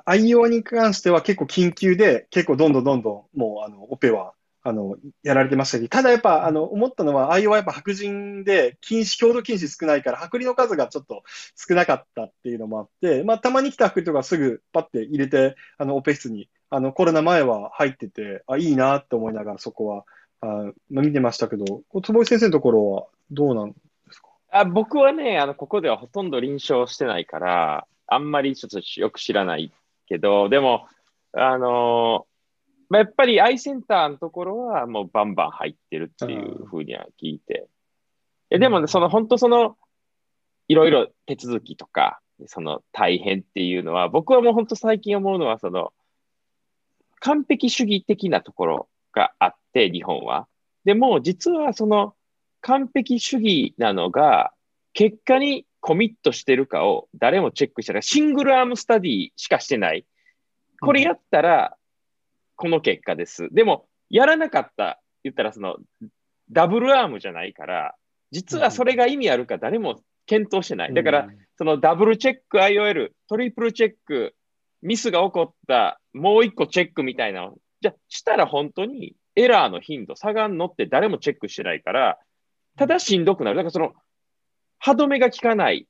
[0.05, 11.25] 愛用に関しては結構緊急で、結構どんどんどんどん、もう、あの、オペは、あの、やられてましたけど、ただやっぱ、あの、思ったのは、愛用はやっぱ白人で、禁止、強度禁止少ないから、剥離の数がちょっと
[11.57, 20.05] 少なかったっていうのもあって、まあ、たまに来た剥離とかすぐパッて入れて、あの、オペ室にあの、コロナ前は入ってて、あ、いいなって思いながらそこは、
[20.41, 20.47] あ
[20.89, 23.77] まあ、見てましたけど、坪井先生のところはどうなんで
[24.13, 24.29] すか？
[24.53, 29.73] あ僕はね、あの、ここではほとんど臨床してないから、あんまりちょっとよく知らない
[30.07, 30.87] けど、でも、
[31.33, 32.27] あの
[32.89, 37.69] まあ、やっぱりアイセンターのところはもうバンバン入ってるっていうふうには聞いて。
[38.51, 39.77] えでも、ね、その本当その、
[40.67, 45.93] いろいろ手続きとか、その大変っていうのは、僕はもう本当最近思うのは、その、
[47.21, 50.49] 完璧主義的なところがあって、日本は。
[50.85, 52.15] でも、実はその
[52.61, 54.53] 完璧主義なのが、
[54.93, 58.03] 結果にコミットしてるかを誰もチェックしてない。
[58.03, 60.05] シングルアームスタディしかしてない。
[60.81, 61.77] これやったら、
[62.57, 63.49] この結果です。
[63.53, 65.77] でも、やらなかった、言ったらその、
[66.51, 67.95] ダブルアームじゃないから、
[68.31, 70.95] 実はそれが意味あるか誰も検討してない。
[70.95, 74.35] だから、そのダブルチェック IOL、トリプルチェック、
[74.83, 77.51] ミスが起こった、もう一個チェックみたいな
[77.81, 82.19] じゃしたら本当にエラーの頻度下がんのって誰もチェックしてないから、
[82.77, 83.57] ただしんどくなる。
[83.57, 83.93] だからその、
[84.79, 85.87] 歯止めが効かない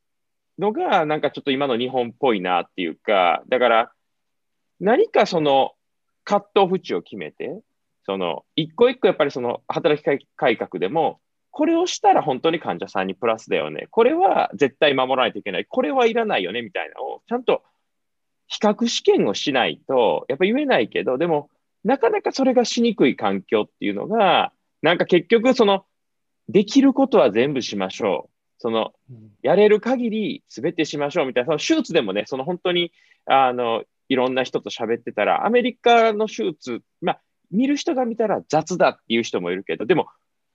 [0.58, 3.92] のが、なんかちょっと今の日本っぽいなっていうか、だから、
[4.78, 5.72] 何かその、
[6.24, 7.60] カットオフ値を決めて、
[8.04, 11.20] その、一個一個やっぱりその、働き改革でも、
[11.50, 13.88] これをしたら本当に患者さんにプラスだよね。
[13.90, 15.64] これは絶対守らないといけない。
[15.64, 17.62] これはいらないよね、みたいなのを、ちゃんと
[18.50, 21.48] 比較試験をしないと、やっぱ言えないけど、でも、
[21.84, 25.84] なかなかそれがしにくい環境っていうのが、なんか結局、その、
[26.48, 28.30] できることは全部しましょう。
[28.58, 28.92] その、
[29.42, 32.92] やれる限り全てしましょうみたいな、その手術でもね、その本当に、
[33.24, 37.20] あの、いろんな人と喋ってたら、アメリカの手術、まあ、
[37.52, 40.08] 見る人が見たら雑だっていう人もいるけど、でも、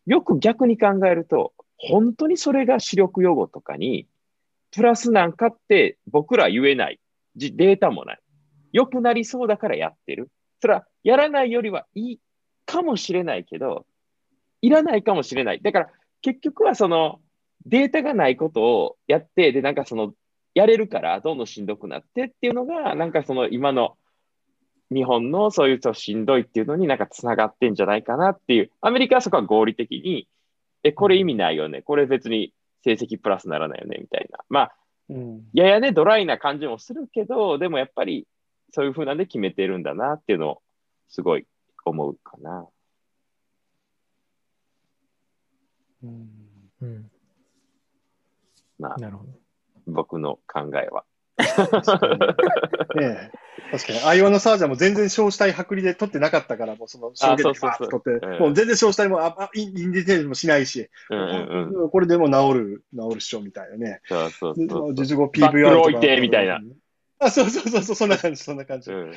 [0.06, 4.06] よく逆に考えると、本当にそれが視力予後とかに、
[4.72, 7.00] プラスなんかって僕ら言えない。
[7.36, 8.20] データもない。
[8.72, 10.30] 良くなりそうだからやってる。
[10.62, 12.20] それはやらないよりはいい
[12.66, 13.86] かもしれないけど、
[14.62, 15.62] いらないかもしれない。
[15.62, 15.90] だから
[16.22, 17.20] 結局はその
[17.66, 20.14] データがないことをやって、で、なんかその
[20.54, 23.98] やれるからどんどんしんどくなってっていうのが、なんかその今の
[24.94, 28.72] 日本のそういうとしんどいっていうのになんかつながってんじゃないかなっていう。
[28.82, 30.28] アメリカはそこは合理的に、
[30.84, 31.82] え、これ意味ないよね。
[31.82, 34.40] これ別に成績プラスならないよね、みたいな。
[34.50, 34.76] まあ、
[35.10, 38.28] うん、ややね、ドライな感じもするけど、でもやっぱり
[38.72, 40.62] そういうふうなんで決めてるんだなっていうのを
[41.08, 41.46] すごい
[41.86, 42.68] 思うかな。
[46.04, 46.30] うん。
[46.82, 47.12] うん、
[48.80, 49.32] まあ、なるほど
[49.88, 51.06] 僕の考えは。
[52.96, 53.32] ね
[53.72, 64.02] 確かに、アイオのサージャーも全然小死体剥離で取ってなかったから、もうその衝撃でバーッと取って、もう全然小死体もああインディテージもしないし、うんうんうん、これでも治る、治るっしょみたいなね。
[64.06, 64.96] そうそうそうそう。
[64.96, 66.22] 術後 PVR とか。
[66.22, 66.62] みたいな。
[67.20, 68.92] あ、そうそうそうそう、そんな感じ、そんな感じ。
[68.92, 69.14] うん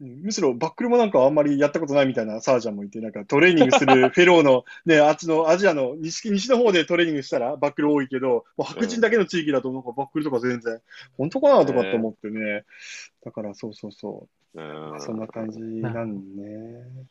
[0.00, 10.80] むしろバックルもなんかあんまりやったことないみたいなサージャンもいて、なんかトレーニングするフェローの、 ね、あっちのアジアの西西の方でトレーニングしたらバックル多いけど、もう白人だけの地域だとなんかバックルとか全然、
[11.18, 12.64] 本当かなとかって思ってね。
[13.22, 15.00] だからそうそうそう。
[15.00, 17.06] そんな感じなんね。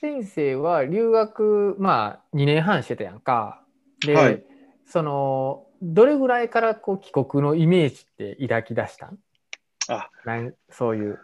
[0.00, 3.62] 先生は留学、まあ2年半してたやんか。
[4.04, 4.44] で、はい、
[4.84, 9.18] その、どれぐらいからこう帰国のイメージって抱き出したん？
[9.88, 11.18] あなんそういう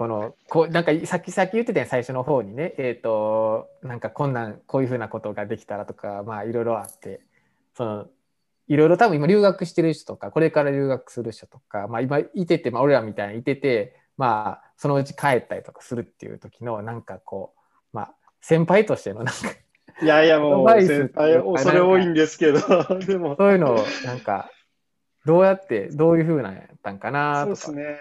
[0.00, 2.72] このこうなんかさっきさっき言ってた最初の方にね。
[2.78, 7.20] えっ、ー、となんかこんなんこういうふうなことができたらとかまあいろいろあって。
[7.74, 8.06] その
[8.66, 17.52] いろいろ多分今留学してる人とかこれから留学する人とかまあ今いてて、まあ、俺らみたいにいててまあそのうち帰ったりとかするっていう時のなんかこ
[17.92, 19.50] うまあ先輩としてのなんか
[20.02, 22.60] いやいやもう先輩それ多いんですけど
[23.00, 23.36] でも。
[23.36, 24.50] そういうのをなんか
[25.26, 27.98] どうやって、どういうふうなんやったんかなそうですね。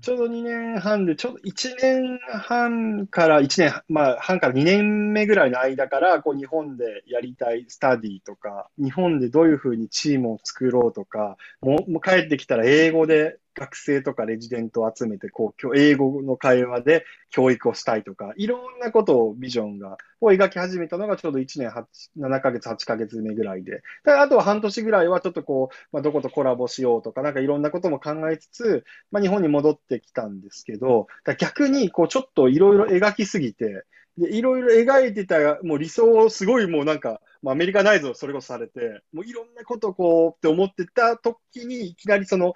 [0.00, 21.84] ちょうど2年半で、ちょうど1年半から1年、まあ、半から2年目ぐらいの間から、こう、日本でやりたいスタディとか、日本でどういうふうにチームを作ろうとか、もう帰ってきたら英語で学生とかレジデントを集めて、こう、英語の会話で教育をしたいとか、いろんなことをビジョンが、を描き始めたのがちょうど1年8、
[22.18, 23.82] 7ヶ月、8ヶ月目ぐらいで。
[24.04, 33.84] あとは半年ぐらいはちょっとこう、まあ、どことコラボしようとか、なんかいろんなことも考えつつ、まあ、日本に戻ってきたんですけど、逆にこう、ちょっといろいろ描きすぎて、
[34.18, 42.54] で、いろいろ描いてた、もう理想をすごいもうなんか、まあ、アメリカナイズをそれこそされて、もういろんなことこうって思ってた時に、いきなりその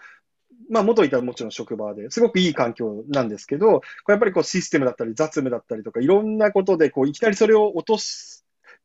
[0.71, 8.45] まあ、元いたもちろん職場ですごくいい環境なんですけど、これやっぱりこうシステムだったり雑務だったりとか、いろんなことでこういきなりそれを落とし、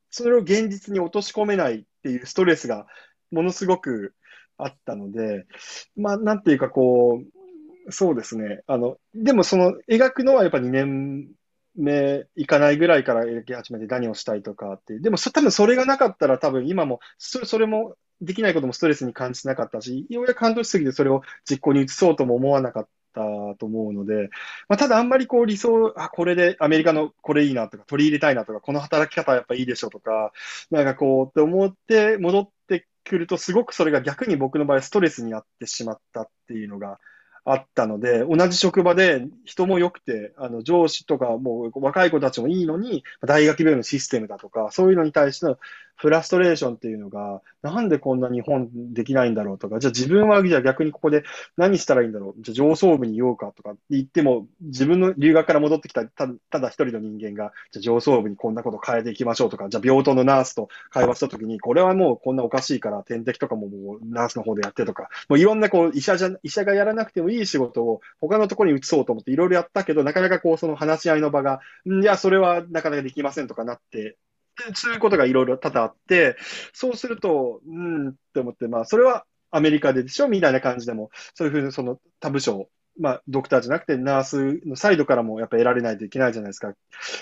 [0.10, 2.88] それを現実に落とし込めないっていうストレスが
[3.32, 4.14] ものすごく
[4.58, 5.46] あったので、
[5.96, 7.22] まあ、なんていうかこ
[7.88, 8.62] う、そうですね。
[8.68, 11.30] あの、でもその描くのはやっぱ2年
[11.76, 23.22] 目いかないぐらいから描き始めて何をしたいとかっていう、でも多分それがなかったら多分今もそそれもできないこともストレスに感じなかったし、ようやく半年過ぎてそれを実行に移そうとも思わなかった
[23.58, 24.30] と思うので、
[24.68, 30.32] まあ、ただあんまりこう理想、あ、これでアメリカのこれいいなとか、取り入れたいなとか、この働き方はやっぱいいでしょとか、
[30.72, 37.00] なんかこうって思って戻ってくると、すごくそれが逆に僕の場合ストレスになってしまったっていうのが、
[37.50, 45.58] あったので、同じ職場で人も良くて、あの上司とかもう若い子たちもいいのに、大学病院のシステムだとか、そういうのに対しての
[45.98, 51.24] フラストレーションっていうのが、なんでこんな日本できないんだろうとか、じゃあ自分はじゃあ逆にここで
[51.58, 74.18] 何したらいいんだろう、じゃあ上層部にいようかとか言っても、自分の留学から戻ってきたたただ一人の人間が、じゃあ上層部にこんなこと変えていきましょうとか、じゃあ病棟のナースと会話したときに、これはもうこんなおかしいから点滴とかももうナースの方でやってとか、もういろんなこう医者じゃ、医者がやらなくてもいい仕事を他のところに移そうと思っていろいろやったけど、なかなかこうその話し合いの場が、んいや、それはなかなかできませんとかなって、
[74.76, 76.38] そういうことがいろいろ多々あって、
[76.74, 80.28] そうすると、うんって思って、まあ、それはアメリカででしょ？
[80.28, 82.70] みたいな感じでも、そういうふうにその他部署、
[83.00, 86.74] まあ、ドクターじゃなくてナースのサイドからもやっぱ得られないといけないじゃないですか。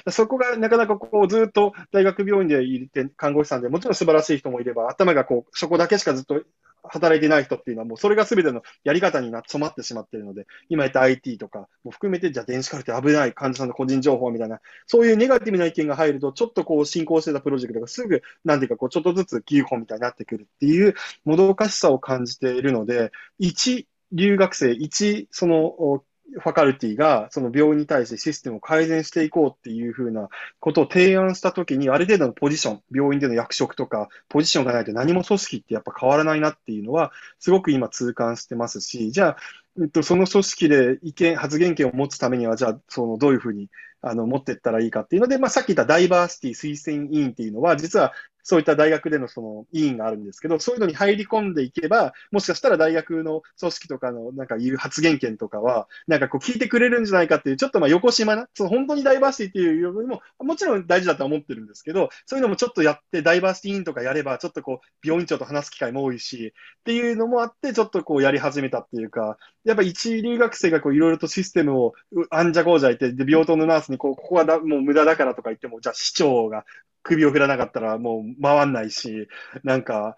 [0.10, 6.42] そこがなかなかこうずっと大学病院でいて看護師さんでもちろん素晴らしい人もいれば、頭がこう、そこだけしかずっと
[6.90, 26.02] 働いてない人っていうのはもうそれが全てのやり方にな染まってしまっているので、今言った IT とかも含めて、じゃあ電子カルテ危ない患者さんの個人情報みたいな、そういうネガティブな意見が入ると、ちょっとこう進行してたプロジェクトがすぐ、なんていうかこうちょっとずつ疑本みたいになってくるっていうもどかしさを感じているので、一留学生、一その
[26.40, 39.38] ファカルティがその病院に対してシステムを改善していこうっていうふうなことを提案したときに、ある程度のポジション、病院での役職とか、ポジションがないと何も組織ってやっぱ変わらないなっていうのは、すごく今痛感してますし、じゃあ、
[39.82, 43.70] えっと、その組織で意見、発言権を持つためには、じゃあ、そのどういうふうに
[44.02, 48.14] あの持っていったらいいかっていうので、まあ、さっき言ったダイバーシティ推薦委員っていうのは、実は
[48.48, 71.94] そういった大学でのその委員があるんですけど、そういうのに入り込んでいけば、もしかしたら大学の組織とかのなんか言う発言権とかは、なんかこう聞いてくれるんじゃないかっていう、ちょっとまあ横島な、その本当にダイバーシティっていうよりも、もちろん大事だと思ってるんですけど、そういうのもちょっとやって、ダイバーシティ委員とかやれば、ちょっとこう、病院長と話す機会も多いし、っていうのもあって、ちょっとこうやり始めたっていうか、やっぱ一留学生がこういろいろとシステムを
[72.30, 76.64] あんじゃこうじゃいて、で、病棟のナースにこう、ここはだもう無駄だからとか言っても、じゃあ市長が
[77.06, 79.28] 首を振らなかったらもう回んないし、
[79.64, 80.16] なんか、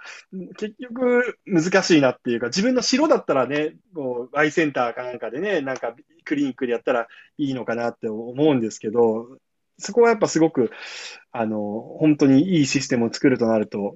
[0.57, 7.07] 結局難しいなっていうか、自分の城だったらね、こう、アイセンターかなんかでね、なんかクリニックでやったら
[7.37, 9.37] いいのかなって思うんですけど、
[9.77, 10.71] そこはやっぱすごく、
[11.31, 13.95] あの、本当にいいシステムを作るとなると、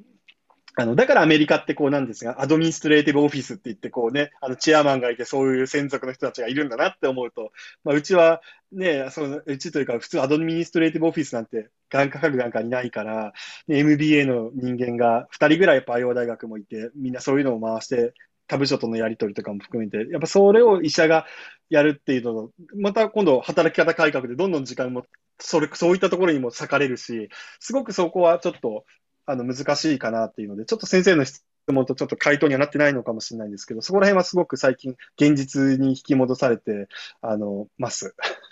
[0.77, 7.51] あの、だからアメリカってこうなんですが、アドミニストレーティブオフィスって言ってこうね、あの、チェアマンがいてそういう専属の人たちがいるんだなって思うと、
[7.83, 8.41] まあ、うちは
[8.71, 13.33] ね、その、うちというか普通アドミニストレーティブオフィスなんて眼科学なんかにないから、
[13.67, 18.13] ね、MBA の人間が2人ぐらいやっぱ大学もいて、みんなそういうのを回して、
[18.47, 21.25] 他部署とのやり取りとかも含めて、やっぱそれを医者が
[21.69, 25.05] やるっていうのと、また今度働き方改革でどんどん時間も、
[25.39, 28.85] それ、そういったところにも割かれるし、すごくそこはちょっと、
[29.31, 36.87] あの、難しいかなっていうので、ちょっと先生の質問とちょっと回答にはなってないのかもしれないんですけど、そこら辺はすごく最近、現実に引き戻されて、
[37.21, 38.15] あの、ます。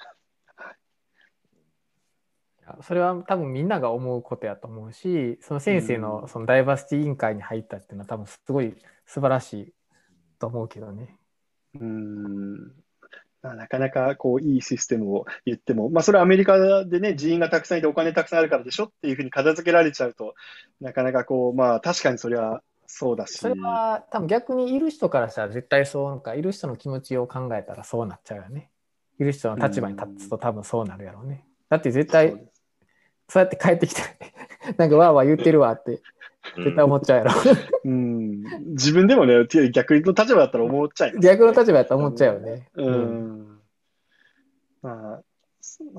[2.82, 8.76] それは多分みんなが思うことやと思うし、その先生のそのダイバーシティ委員会に入ったっていうのは多分すごい
[9.08, 9.74] 素晴らしい
[10.38, 11.18] と思うけどね。
[11.80, 12.74] うん。
[13.42, 20.36] なかなかこういいシステムを言っても、まあ、それはアメリカでね、人員がたくさんいてお金たくさんあるからでしょっていうふうに片付けられちゃうと、
[20.82, 23.38] なかなかこう、まあ、確かにそれはそうだし。
[23.38, 28.72] それは多分逆にいる人からしたら絶対そうなんか、いる人の気持ちを考えたらそうなっちゃうよね。
[29.20, 31.46] いる人の立場に立つと多分そうなるやろうね。
[31.70, 32.32] だって絶対、
[33.28, 34.02] そうやって帰ってきて、
[34.78, 36.02] なんかわーわー言ってるわって
[36.58, 37.32] 絶対思っちゃうやろ。
[37.86, 42.68] うん、自分でもね、逆の立場だったら思っちゃうよ、逆の立場だったら思っちゃうよね。
[44.82, 45.22] まあ、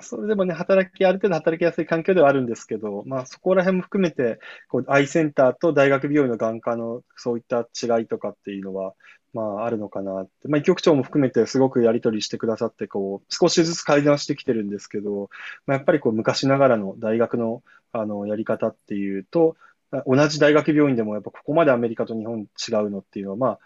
[0.01, 4.39] それでもね、働き、ある程度働きやすい環境ではあるんですけど、まあそこら辺も含めて、
[4.69, 8.95] こう、アイセンターと大学病院の眼科のそういった違いとかっていうのは、
[9.33, 10.49] まああるのかなって。
[10.49, 15.31] まあ医局長も含めてすごくやり取りしてくださって、こう、少しずつ改善してきてるんですけど、
[15.67, 19.57] まあやっぱりこう昔ながらの大学のあのやり方っていうと、
[20.07, 23.59] 同じ大学病院でもやっぱここまでアメリカと日本違うのっていうのは、まあ、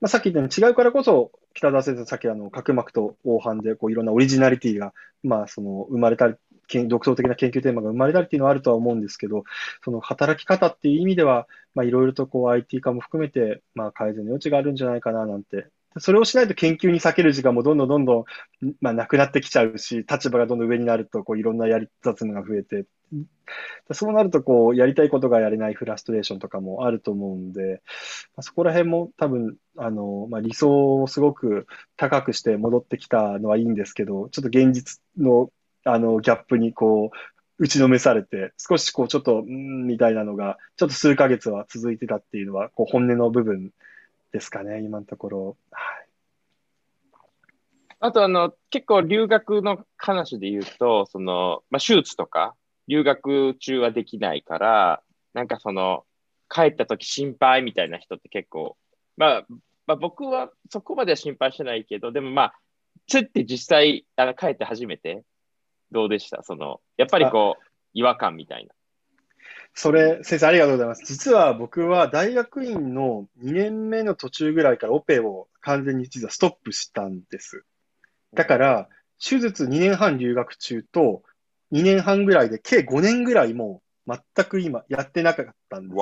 [0.00, 6.34] まあ、さっき言ったように違うからこそ、北田先生、さっきあの角膜と黄斑でこういろんなオリジナリティが、まあ、その生まれたり、
[6.88, 9.44] 独創的な研究テーマが生まれたりっていうのはあるとは思うんですけど、
[9.84, 15.66] その働き方っていう意味では、まあ、いろいろとこう IT 化も含めて、まあ、改善の余地があるんじゃないかななんて
[15.98, 18.26] それをしないと研究に避ける時間もどんどんどんど
[18.62, 22.86] ん、まあ、なくなってきちゃうし、立場がどんどん上になると、こう、いろんなやり、雑務が増えて、
[23.92, 27.82] そうなると、こう、やりたいことがやれないフラストレーションとかもあると思うんで、
[28.36, 31.66] まあ、そこら辺も多分、あの、まあ、理想をすごく
[31.96, 35.50] 高くして戻ってきたのはいいんですけど、ちょっと現実の、
[35.84, 37.16] あの、ギャップに、こう、
[37.58, 43.72] 打ちのめされて、少しこう、ちょっと、んみたいなのが、ちょっと数ヶ月は続いてたっていうのは、こう、本音の部分
[44.32, 45.56] ですかね、今のところ。
[45.70, 46.08] はい。
[48.00, 52.54] あと、あの、結構留学の話で言うと、その、まあ、手術とか、
[52.88, 55.02] 留学中はできないから、
[55.34, 56.04] なんかその、
[56.48, 58.76] 帰った時心配みたいな人って結構、
[59.16, 59.46] まあ、
[59.86, 62.54] まあ、僕はそこまでは心配してないけど、でもまあ、
[63.06, 65.24] つって実際あの帰って初めて、
[65.90, 66.42] どうでした？
[66.42, 67.62] その、やっぱりこう、
[67.94, 68.74] 違和感みたいな。
[69.74, 71.04] それ、先生ありがとうございます。
[71.04, 77.64] 実は僕は大学院の2年目の途中ぐらいからオペを完全に実はストップしたんです。
[78.34, 78.88] だから、
[79.18, 81.22] 手術2年半留学中と
[81.72, 85.96] 2年半ぐらいで計5年ぐらいも全く今やってなかったんです。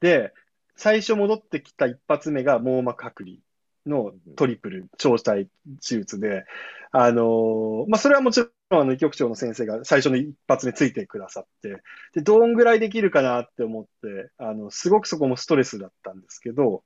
[0.00, 0.32] で、
[0.76, 3.38] 最初戻ってきた一発目が網膜剥離
[3.86, 5.46] のトリプル超体
[5.86, 6.44] 手術で、
[6.92, 8.40] あのー、まあ、それはもち
[8.70, 11.82] あの、医局長の先生が最初の一発目ついてくださって、
[12.14, 16.82] で、どんぐらいできるかなって思って、あの、すごくそこもストレスだったんですけど、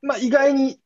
[0.00, 0.78] まあ、意外に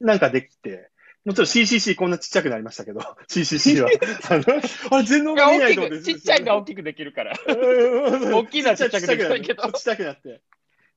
[0.00, 0.90] なんかできて、
[1.24, 3.88] もちろん CCC こんなちっちゃくなりましたけど、 CCC は。
[4.90, 7.32] あれ全能が見えないと思ちっちゃいが大きくできるから。
[7.46, 9.62] 大きいのはちっちゃくできないけど。
[9.72, 10.42] ちっちゃくなって。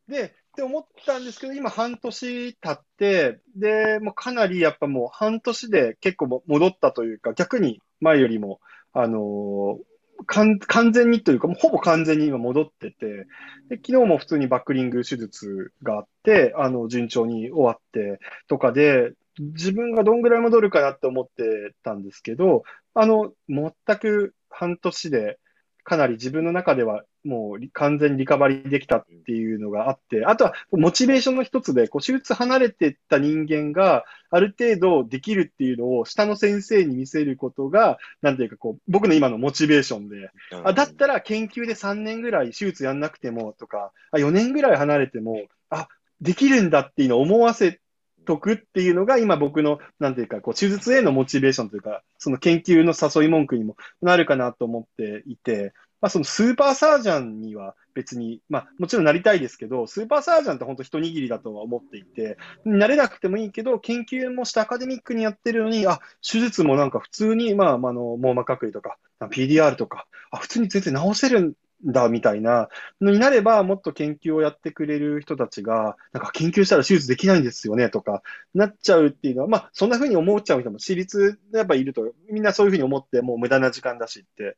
[0.07, 8.59] で、って思ったんですけど、今半年経って、で、もうかなりやっぱもう半年で結構戻ったというか、逆に前よりも、
[8.93, 9.85] あのー、
[10.25, 13.27] 完全にというか、もうほぼ完全に今戻ってて、
[13.69, 25.37] で昨日も普通にバックリング手術があって、あの、順調に終わってとかで、自分がどんぐらい戻るかなって思ってたんですけど、あの、全く半年で、
[25.85, 40.31] かなり自分の中ではもう完全にリカバリーできたっていうのがあって、あとはモチベーションの一つで、こう手術離れてった人間がある程度できるっていうのを下の先生に見せることが、なんていうかこう、僕の今のモチベーションで、
[40.63, 45.87] あだったら研究で3年ぐらい手術やんなくてもとか、あ4年ぐらい離れても、あ、
[46.19, 47.79] できるんだっていうのを思わせ
[48.25, 72.69] とくっていうのが今僕の、なんていうか、こう、手術へのモチベーションというか、その研究の誘い文句にもなるかなと思っていて、まあ、そのスーパーサージャンには別に、まあ、もちろんなりたいですけど、スーパーサージャンって本当一握りだとは思っていて、なれなくてもいいけど、研究もしてアカデミックにやってるのに、あ、手術もなんか普通に、まあ、あの、網膜剥離とか、PDR とか、あ、普通に全然治せるだみたいな
[73.01, 78.23] のになれば、もっと研究をやってくれる人たちが、なんか研究したら手術できないんですよねとか、
[78.53, 84.57] なっちゃうっていうのは、まあ、そんなふうに思っちゃう人も私立でやっぱいると、みんなそういうふうに思って、もう無駄な時間だしって。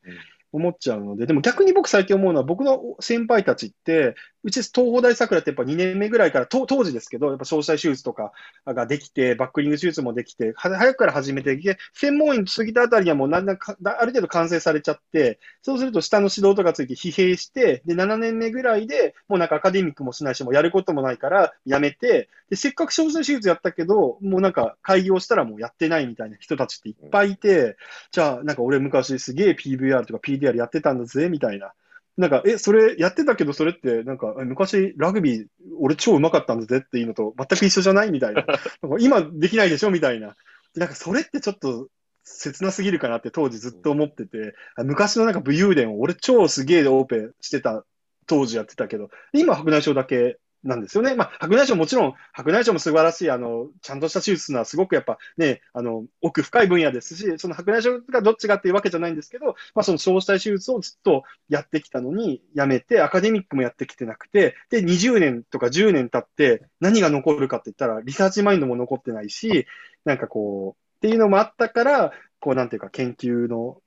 [0.52, 8.32] 思っちゃうので、でも逆に僕最近思うのは、僕の先輩たちって、うち東邦大桜ってやっぱ2年目ぐらいから、当時ですけど、やっぱ詳細手術とか
[8.66, 11.58] ができて、バックリング手術もできて、早くから始めて、
[11.92, 27.76] 専門医過ぎたあたりはもうなんだか、ある程度完成されちゃって、そうすると下の指導とかついて疲弊して、で、7年目ぐらいで、もうなんかアカデミックもしないし、もうやることもないからやめて、で、せっかく詳細手術やったけど、もうなんか開業したらもうやってないみたいな人たちっていっぱいいて、
[28.10, 31.72] じゃあなんか俺昔すげえ PVR とか PDR やってたんだぜ、みたいな。
[32.16, 35.46] なんか、え、それやってたけど、それって、なんか、昔ラグビー、
[35.78, 38.10] 俺超うまかったんだぜっていうのと全く一緒じゃない？
[38.10, 38.44] みたいな。
[38.82, 39.90] なんか今できないでしょ？
[39.90, 40.36] みたいな。
[40.74, 41.88] なんか、それってちょっと
[42.24, 47.84] 切なすぎるかなって当時ずっと思ってて、昔のなんか武勇伝を俺超すげえオーペンしてた
[48.26, 51.14] 当時やってたけど、今白内障だけなんですよね。
[51.14, 69.66] まあ、白内障もちろん、白内障も素晴らしい、あの、ちゃんとした手術のはすごくやっぱね、あの、奥深い分野ですし、その白内障がどっちかっていうわけじゃないんですけど、まあ、その小体手術をずっとやってきたのに、やめて、アカデミックもやってきてなくて、で、20年とか10年経って、何が残るかって言ったら、リサーチマインドも残ってないし、
[70.04, 73.80] なんかこう、っていうのもあったから、こう、なんていうか、研究の、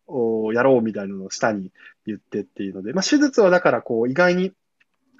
[0.53, 1.71] やろうみたいなのを下に
[2.05, 4.51] 言ってっていうので、まあ、手術はだから、こう、意外に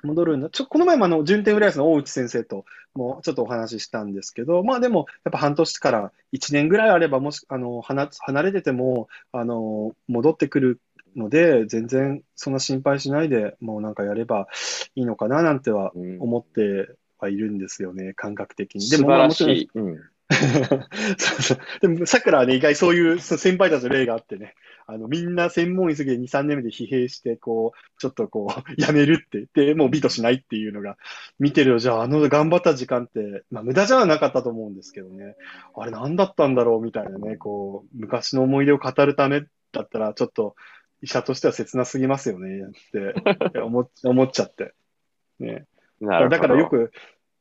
[0.04, 0.50] 戻るんだ。
[0.50, 8.10] ちょ、この前もあの、順天浦安の大内先生ともちょっとお話ししたんですけど、まあでも、やっぱ半年から1年ぐらいあれば、もし、あの、離
[8.42, 10.82] れてても、あの、戻ってくる
[11.16, 14.48] ので、全然そんな心配しないで、もうなんかやれば
[14.96, 16.90] いいのかななんては思って
[17.20, 18.90] はいるんですよね、うん、感覚的に。
[18.90, 20.02] でも、まあ、もちろん、うん
[21.18, 21.60] そうそう。
[21.82, 24.56] でも、さくらはね、意外そういう先輩たちの例があってね、
[24.88, 30.98] あの、みんな専門医すぎて2、3年目で疲弊して、こう、ちょっとこう、やめるって言って、もう美としないっていうのが、
[31.40, 31.80] 見てるよ。
[31.80, 35.36] じゃあ、あの頑張った時間って、まあ、無駄じゃなかったと思うんですけどね。
[35.76, 40.56] あれ何だったんだろうみたいなね、こう、昔の思い出を語るためだったら、ちょっと、
[41.02, 44.74] 医者としては切なすぎますよね、って思思っちゃって。
[45.40, 45.66] ね。
[46.02, 46.92] だからよく、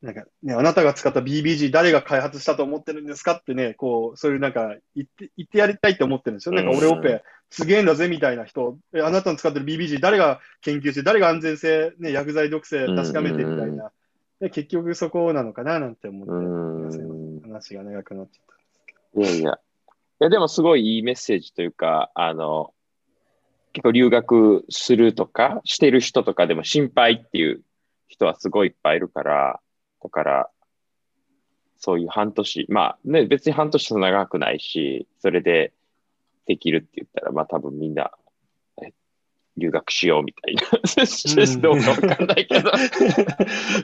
[0.02, 6.54] なんかね、あなたが使った BBG 誰が開発したと思ってるんですかってね、こう、そういうなんか言って、言ってやりたいって思ってるんですよ。
[6.54, 13.92] なんか俺オペ、すげえんだぜみたいな人、え、あなたの使ってる BBG 誰が研究して、誰が安全性、ね、薬剤毒性確かめてみたいな。
[14.40, 18.56] で、結局そこなのかななんて思って、話が長くなっちゃっ
[19.14, 19.42] たんですけど。
[19.42, 19.58] いやいや。
[20.20, 22.72] いや、でもすごいいいメッセージというか、あの、
[23.74, 27.62] 結構留学するとか、してる人とかでも心配っていう
[28.08, 29.60] 人はすごいいっぱいいるから、
[30.02, 30.50] だから、
[31.76, 35.72] そういう半年、まあね、別に半年と長くないし、それで
[36.46, 38.12] できるって言ったら、まあ多分みんな、
[39.56, 40.62] 留学しようみたいな。
[41.60, 42.70] どうかわかんないけど。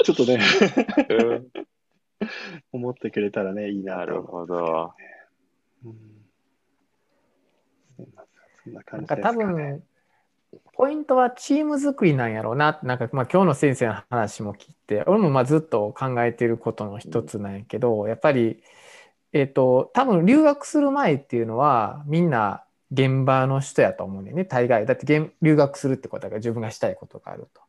[0.05, 0.41] ちょっとね、
[2.73, 4.93] 思ってくれたらね、いいななるほど。
[5.85, 6.17] うん
[8.67, 9.83] そんな感じですか、ね、多分
[10.75, 18.62] ポイントはチーム作りなんやろうななんかまあ今日の先生の話も聞いて俺もまあずっと考えてることの一つなんやけどやっぱり
[19.32, 27.61] えっ、ー、と多分留学する前っていうのはみんな現場の人やと思うんだよね大概だって留学するってことが自分がしたいことがあると。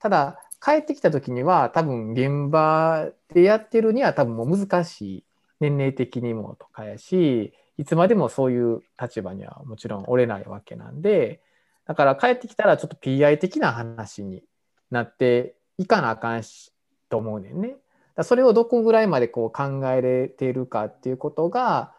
[0.00, 5.24] ただ帰ってきた時には多分現場でやってるには多分もう難しい
[5.60, 11.40] 年齢的にもとかやしいつまでもそういう立場にはもちろん折れないわけなんで、
[11.86, 14.42] だから帰ってきたらちょっと PI 的な話に
[14.90, 16.72] なっていかなあかんし
[17.08, 17.76] と思うねんね。
[18.14, 21.92] だそれをどこぐらいまでこう考えれてるかっていうことが、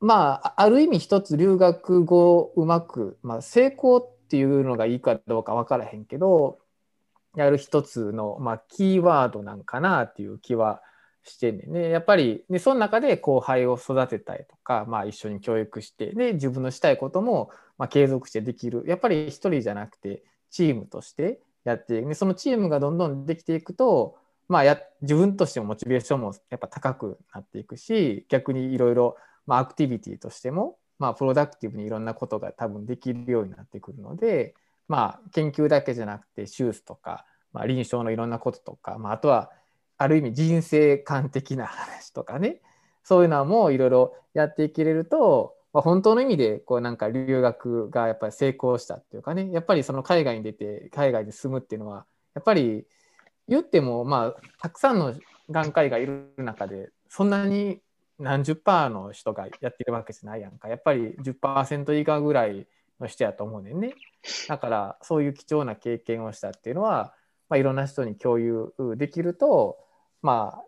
[0.00, 6.58] まあ、ある意味一つ留学後うまく、まあ、成功っていうのがいいかどうか分からへんけど、
[7.36, 10.82] やる一つの、まあ、キーワードなんかなっていう気は
[11.24, 11.88] してんねね。
[11.90, 24.16] やっぱり、ね、その中で後輩を育てたりとか、まあ、一緒に教育してで自分のしたいことも、まあ、継続してできるやっぱり一人じゃなくてチームとしてやっていく、ね、そのチームがどんどんできていくと、
[24.48, 34.54] まあや、自分としてもモチベーションもやっぱ高くなっていくし逆にいろいろアクティビティとしても、まあ、プロダクティブにいろんなことが多分できるようになってくるので、
[34.88, 39.50] まあ、研究だけじゃなくて手術とか、まあ、臨床のいろんなこととか、まあ、あとは
[39.98, 42.60] ある意味人生観的な話とかね。
[43.04, 49.50] そういうのもいろいろやっていけれると、まあ、本当の意味でこうなんか留学がやっぱり成功したっていうかね。
[49.52, 52.84] やっぱりその海外に出て海外で住むっていうのはやっぱり
[53.48, 55.14] 言ってもまあたくさんの
[55.50, 57.80] 眼科医がいる中でそんなに
[58.18, 60.68] 何十パーの人がやってるわけじゃないやんか。
[60.68, 62.66] やっぱり10%以下ぐらい
[63.00, 63.94] の人やと思うねんね。
[64.48, 67.14] だからそういう貴重な経験をしたっていうのは、
[67.48, 69.78] まあ、いろんな人に共有できると
[70.20, 70.64] まあ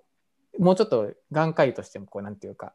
[0.58, 2.74] もうちょっと眼科医としてもこうなんていうか、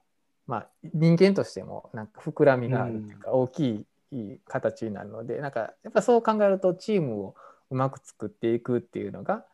[0.49, 7.35] まあ、人間としてもなんか膨らみがあるっていうか、大きい形になるのでなんかやっぱそう考えるとチームを
[7.69, 9.45] うまく作っていくっていうのが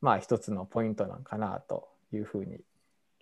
[0.00, 2.56] まあ一つのポイントなんかなというふうに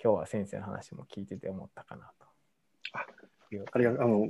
[0.03, 2.27] 今日は先生の話も聞いてて思ったかなと。
[2.95, 3.01] あ
[3.73, 4.29] ありがとうあの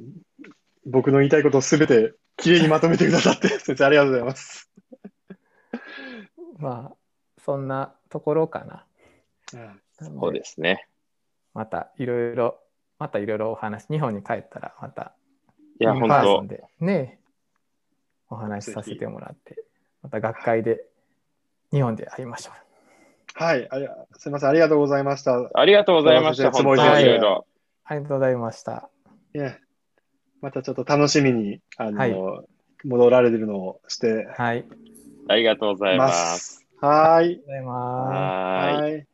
[0.85, 4.73] 僕の言いたいことをすべてきれいにまとめてくださって 先生ありがとうございます。
[6.59, 8.85] まあそんなところかな。
[10.01, 10.89] そうですね。
[11.55, 12.61] またいろいろ、
[12.99, 15.13] またいろいろお話、日本に帰ったらまた、
[15.81, 17.21] いや、本当でね、
[18.29, 19.65] お話しさせてもらって、
[20.03, 20.85] また学会で
[21.73, 22.69] 日本で会いましょう。
[23.35, 23.77] はい、あ
[24.19, 25.51] すみません、ありがとうございました。
[25.55, 26.51] ありがとうございました。
[26.51, 27.47] 本当にいろいろ。
[27.85, 28.91] ありがとうございました。
[29.35, 29.57] いや、
[30.41, 32.47] またちょっと楽しみに、あの、はい、
[32.85, 34.27] 戻られてるのをして。
[34.37, 34.67] はい。
[35.29, 36.67] ありがとうございます。
[36.81, 36.93] はい。
[37.15, 38.83] ありがとうございます。
[38.83, 39.07] はい。